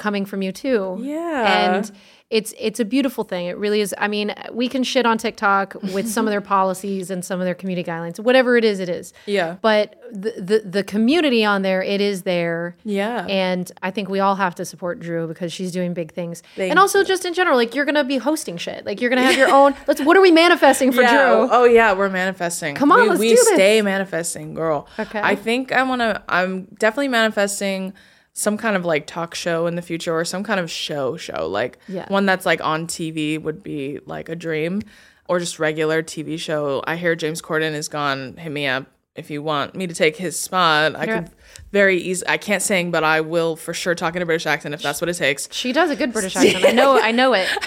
[0.00, 0.98] coming from you too.
[1.00, 1.76] Yeah.
[1.76, 1.92] And
[2.30, 3.46] it's it's a beautiful thing.
[3.46, 3.92] It really is.
[3.98, 7.44] I mean, we can shit on TikTok with some of their policies and some of
[7.44, 8.20] their community guidelines.
[8.20, 9.12] Whatever it is, it is.
[9.26, 9.56] Yeah.
[9.60, 12.76] But the the, the community on there, it is there.
[12.84, 13.26] Yeah.
[13.26, 16.44] And I think we all have to support Drew because she's doing big things.
[16.54, 18.86] Thank and also just in general, like you're gonna be hosting shit.
[18.86, 21.10] Like you're gonna have your own let's what are we manifesting for yeah.
[21.10, 21.20] Drew?
[21.20, 22.76] Oh, oh yeah, we're manifesting.
[22.76, 23.48] Come on, we, let's we do this.
[23.48, 24.86] stay manifesting, girl.
[25.00, 25.20] Okay.
[25.20, 26.22] I think I want to.
[26.28, 27.92] I'm definitely manifesting
[28.32, 31.46] some kind of like talk show in the future or some kind of show show
[31.48, 32.06] like Yeah.
[32.08, 34.82] one that's like on TV would be like a dream
[35.28, 36.82] or just regular TV show.
[36.86, 38.36] I hear James Corden is gone.
[38.36, 40.94] Hit me up if you want me to take his spot.
[40.96, 41.30] I can
[41.72, 42.24] very easy.
[42.28, 45.00] I can't sing, but I will for sure talk in a British accent if that's
[45.00, 45.48] what it takes.
[45.52, 46.64] She does a good British accent.
[46.64, 47.48] I know I know it.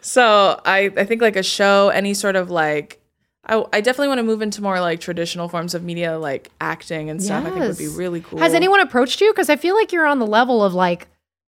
[0.00, 2.99] So I, I think like a show, any sort of like,
[3.50, 7.10] I, I definitely want to move into more like traditional forms of media, like acting
[7.10, 7.44] and stuff.
[7.44, 8.38] I think would be really cool.
[8.38, 9.32] Has anyone approached you?
[9.32, 11.08] Because I feel like you're on the level of like,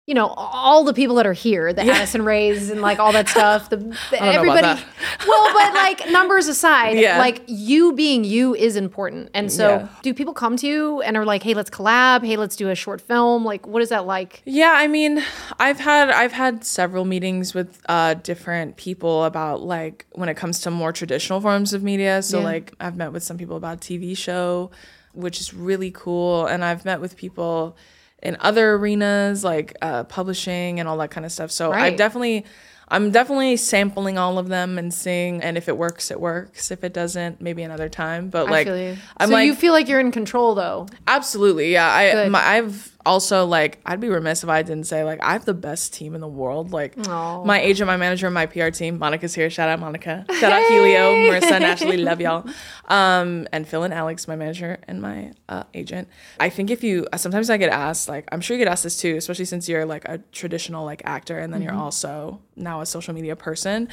[0.10, 3.30] you know, all the people that are here, the Addison Raes and like all that
[3.36, 3.70] stuff.
[3.70, 4.62] The, the everybody.
[4.64, 4.84] that.
[5.28, 7.20] well, but like numbers aside, Yeah.
[7.20, 9.30] like you being you is important.
[9.36, 9.88] And so, Yeah.
[10.02, 12.26] do people come to you and are like, "Hey, let's collab.
[12.26, 14.42] Hey, let's do a short film." Like, what is that like?
[14.46, 15.24] Yeah, I mean,
[15.60, 20.60] I've had I've had several meetings with uh, different people about like when it comes
[20.62, 22.24] to more traditional forms of media.
[22.24, 22.46] So Yeah.
[22.46, 24.72] like I've met with some people about TV show,
[25.14, 27.78] which is really cool, and I've met with people
[28.22, 31.52] in other arenas like uh, publishing and all that kind of stuff.
[31.52, 31.94] So Right.
[31.94, 32.46] I've definitely.
[32.92, 36.72] I'm definitely sampling all of them and seeing, and if it works, it works.
[36.72, 38.30] If it doesn't, maybe another time.
[38.30, 38.98] But like, I.
[39.18, 40.88] I'm so like, you feel like you're in control, though.
[41.06, 41.88] Absolutely, yeah.
[41.88, 45.44] I my, I've also like I'd be remiss if I didn't say like I have
[45.44, 46.72] the best team in the world.
[46.72, 47.44] Like Aw.
[47.44, 49.00] my agent, my manager, and my PR team.
[49.00, 49.50] Monica's here.
[49.50, 50.26] Shout out Monica.
[50.40, 51.98] Shout out Helio, Marissa, and Ashley.
[52.10, 52.48] Love y'all.
[52.88, 56.08] Um, and Phil and Alex, my manager and my uh, agent.
[56.40, 58.98] I think if you sometimes I get asked like I'm sure you get asked this
[58.98, 62.86] too, especially since you're like a traditional like actor and then you're also now a
[62.86, 63.90] social media person.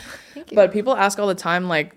[0.53, 1.97] But people ask all the time like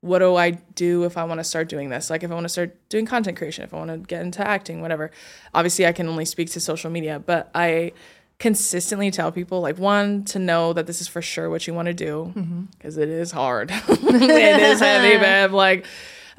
[0.00, 2.08] what do I do if I want to start doing this?
[2.10, 4.46] Like if I want to start doing content creation, if I want to get into
[4.46, 5.10] acting, whatever.
[5.54, 7.92] Obviously, I can only speak to social media, but I
[8.38, 11.86] consistently tell people like one to know that this is for sure what you want
[11.86, 12.32] to do
[12.76, 13.70] because is hard.
[13.88, 15.52] it is heavy, babe.
[15.52, 15.86] Like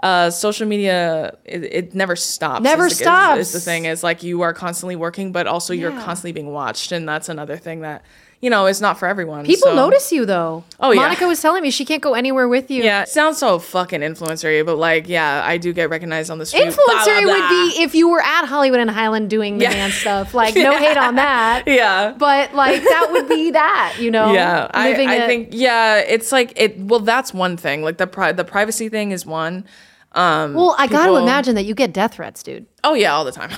[0.01, 2.63] uh, social media, it, it never stops.
[2.63, 3.41] Never is stops.
[3.41, 6.93] Is, the thing is like you are constantly working, but also you're constantly being watched,
[6.93, 8.05] and that's another thing that
[8.41, 9.45] you know, it's not for everyone.
[9.45, 10.63] People so- notice you though.
[10.79, 11.01] Oh, yeah.
[11.01, 12.83] Monica was telling me she can't go anywhere with you.
[12.83, 16.45] Yeah, it sounds so fucking influencery, but like, yeah, I do get recognized on the
[16.45, 16.63] street.
[16.73, 17.33] blah, blah, Influencer blah.
[17.33, 19.73] would be if you were at Hollywood and Highland doing the Yeah.
[19.73, 20.33] dance stuff.
[20.33, 21.63] Like, no hate on that.
[21.67, 22.13] Yeah.
[22.17, 24.31] But like that would be that, you know?
[24.33, 26.79] yeah, I, I it- think yeah, it's like it.
[26.79, 27.83] Well, that's one thing.
[27.83, 29.65] Like the pri- the privacy thing is one.
[30.13, 32.65] Um, Well, I got to imagine that you get death threats, dude.
[32.83, 33.51] Oh yeah, all the time.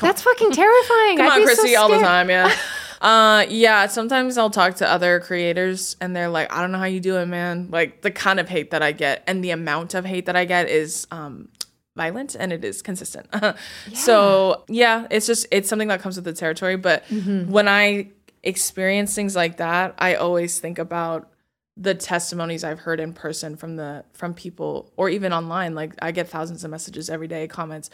[0.00, 1.16] That's fucking terrifying.
[1.18, 2.30] Come I'd on, be so Chrissy, all the time.
[2.30, 2.54] Yeah.
[3.02, 3.86] Uh, yeah.
[3.88, 7.16] Sometimes I'll talk to other creators, and they're like, "I don't know how you do
[7.16, 10.26] it, man." Like the kind of hate that I get, and the amount of hate
[10.26, 11.48] that I get is um
[11.96, 13.26] violent and it is consistent.
[13.94, 16.76] So yeah, it's just it's something that comes with the territory.
[16.76, 17.50] But Mm-hmm.
[17.50, 18.08] when I
[18.42, 21.28] experience things like that, I always think about
[21.76, 25.74] the testimonies I've heard in person from the from people or even online.
[25.74, 27.90] Like I get thousands of messages every day, comments,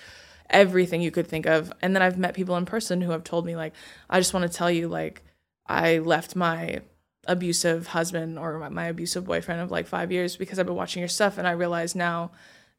[0.50, 1.72] everything you could think of.
[1.82, 3.74] And then I've met people in person who have told me like,
[4.08, 5.22] I just want to tell you like
[5.66, 6.80] I left my
[7.26, 11.08] abusive husband or my, abusive boyfriend of like 5 years because I've been watching your
[11.08, 12.30] stuff and I realize now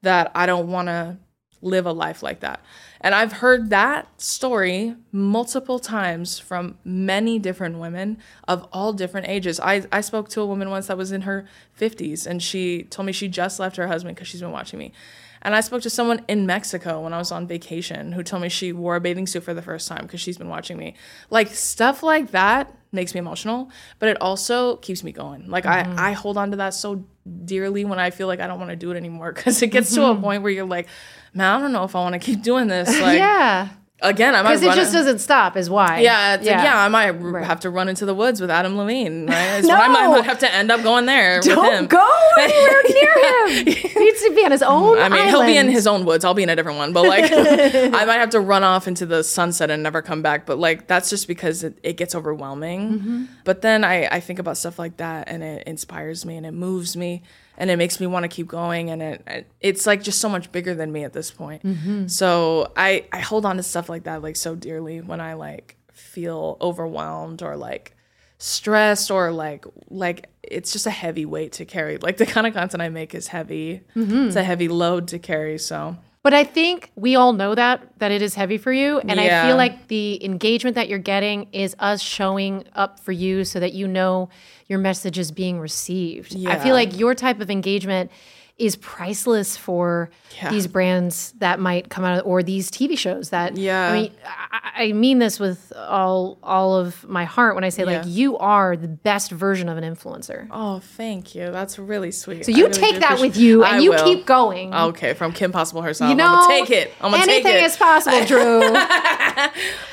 [0.01, 1.17] that I don't want to
[1.61, 2.61] live a life like that.
[3.01, 8.17] And I've heard that story multiple times from many different women
[8.47, 9.59] of all different ages.
[9.59, 11.45] I, I spoke to a woman once that was in her
[11.79, 14.93] 50s and she told me she just left her husband because she's been watching me.
[15.41, 18.49] And I spoke to someone in Mexico when I was on vacation who told me
[18.49, 20.95] she wore a bathing suit for the first time because she's been watching me.
[21.29, 23.69] Like stuff like that makes me emotional,
[23.99, 25.49] but it also keeps me going.
[25.49, 25.99] Like I, mm-hmm.
[25.99, 27.05] I hold on to that so
[27.45, 29.93] dearly when I feel like I don't want to do it anymore because it gets
[29.95, 30.23] to a mm-hmm.
[30.23, 30.87] point where you're like,
[31.33, 32.89] man, I don't know if I want to keep doing this.
[32.99, 33.69] Like Yeah.
[34.01, 35.99] Again, I might Because it just doesn't stop, is why.
[35.99, 36.63] yeah, it's yeah.
[36.63, 39.27] yeah, I might r have to run into the woods with Adam Levine.
[39.27, 39.63] Right?
[39.63, 39.75] No.
[39.75, 41.55] I might, have to end up going there with him.
[41.55, 43.65] Don't go anywhere near him.
[43.67, 44.99] He needs to be on his own.
[44.99, 46.25] I mean, he'll be in his own woods.
[46.25, 46.93] I'll be in a different one.
[46.93, 50.45] But like, I might have to run off into the sunset and never come back.
[50.45, 52.99] But like, that's just because it, it gets overwhelming.
[52.99, 53.25] Mm-hmm.
[53.43, 56.53] But then I, I think about stuff like that and it inspires me and it
[56.53, 57.23] moves me
[57.59, 58.89] and it makes me want to keep going.
[58.89, 61.61] And it, it it's like just so much bigger than me at this point.
[61.63, 62.07] Mm-hmm.
[62.07, 65.75] So I, I hold on to stuff like that like so dearly when I like
[65.93, 67.93] feel overwhelmed or like
[68.37, 72.53] stressed or like like it's just a heavy weight to carry like the kind of
[72.53, 74.27] content i make is heavy Mm-hmm.
[74.27, 78.11] it's a heavy load to carry so But I think we all know that that
[78.11, 81.75] it is heavy for you, and I feel like the engagement that you're getting is
[81.79, 84.29] us showing up for you so that you know
[84.67, 86.35] your message is being received.
[86.45, 88.11] I feel like your type of engagement
[88.59, 90.49] is priceless for Yeah.
[90.51, 93.87] these brands that might come out or these TV shows that Yeah.
[93.89, 94.11] I mean
[94.51, 98.37] I, I mean this with all all of my heart when I say like you
[98.37, 100.47] are the best version of an influencer.
[100.51, 104.25] oh thank you that's really sweet So you take that with you and you keep
[104.25, 104.73] going.
[104.73, 107.47] okay from kim possible herself you know, i'm gonna take it i'm gonna take it.
[107.47, 108.61] anything it is possible, Drew.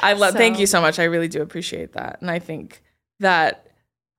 [0.00, 2.82] i love thank you so much i really do appreciate that and i think
[3.20, 3.66] that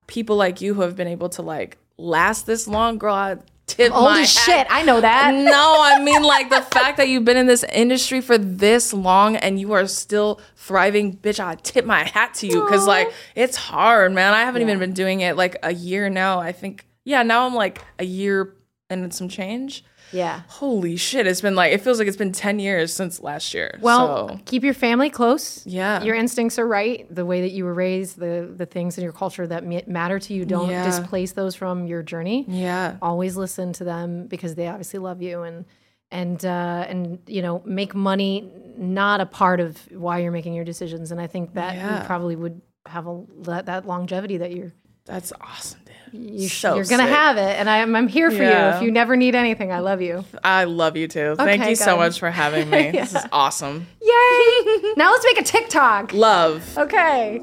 [0.06, 3.36] people like you who have been able to like last this long girl i
[3.68, 4.66] tip Old my as hat shit.
[4.70, 5.32] I know that.
[5.34, 9.36] no, I mean like the fact that you've been in this industry for this long
[9.36, 11.38] and you are still thriving, bitch.
[11.38, 14.34] I tip my hat to you because like it's hard, man.
[14.34, 16.40] I haven't even been doing it like a year now.
[16.40, 18.54] I think yeah, now I'm like a year
[18.90, 19.84] and some change.
[20.12, 20.42] Yeah.
[20.48, 21.26] Holy shit!
[21.26, 23.78] It's been like it feels like it's been ten years since last year.
[23.80, 25.66] Well, so, keep your family close.
[25.66, 26.02] Yeah.
[26.02, 27.06] Your instincts are right.
[27.14, 30.34] The way that you were raised, the the things in your culture that matter to
[30.34, 30.84] you, don't Yeah.
[30.84, 32.44] displace those from your journey.
[32.48, 35.64] yeah, Always listen to them because they obviously love you and
[36.10, 40.64] and uh, and you know make money not a part of why you're making your
[40.64, 41.10] decisions.
[41.12, 42.00] And I think that Yeah.
[42.00, 44.72] you probably would have a that, that longevity that you're
[45.04, 45.77] that's awesome.
[46.12, 47.58] You sh- So you're gonna have it.
[47.58, 48.48] And I'm I'm here for you.
[48.48, 50.24] If you never need anything, I love you.
[50.44, 51.34] I love you too.
[51.36, 51.98] Thank you so good.
[51.98, 52.90] much for having me.
[52.98, 53.86] This is awesome.
[54.02, 54.92] Yay!
[54.96, 56.12] now let's make a TikTok.
[56.12, 56.76] Love.
[56.76, 57.40] Okay.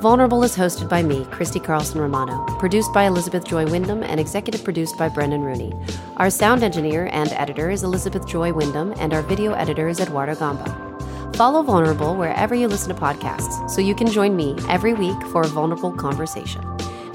[0.00, 4.64] Vulnerable is hosted by me, Christy Carlson Romano, produced by Elizabeth Joy Wyndham, and executive
[4.64, 5.74] produced by Brendan Rooney.
[6.16, 10.34] Our sound engineer and editor is Elizabeth Joy Wyndham, and our video editor is Eduardo
[10.36, 10.89] Gamba.
[11.34, 15.42] Follow Vulnerable wherever you listen to podcasts so you can join me every week for
[15.42, 16.64] a vulnerable conversation.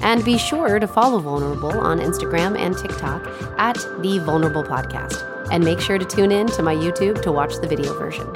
[0.00, 3.26] And be sure to follow Vulnerable on Instagram and TikTok
[3.58, 5.22] at The Vulnerable Podcast.
[5.50, 8.26] And make sure to tune in to my YouTube to watch the video version.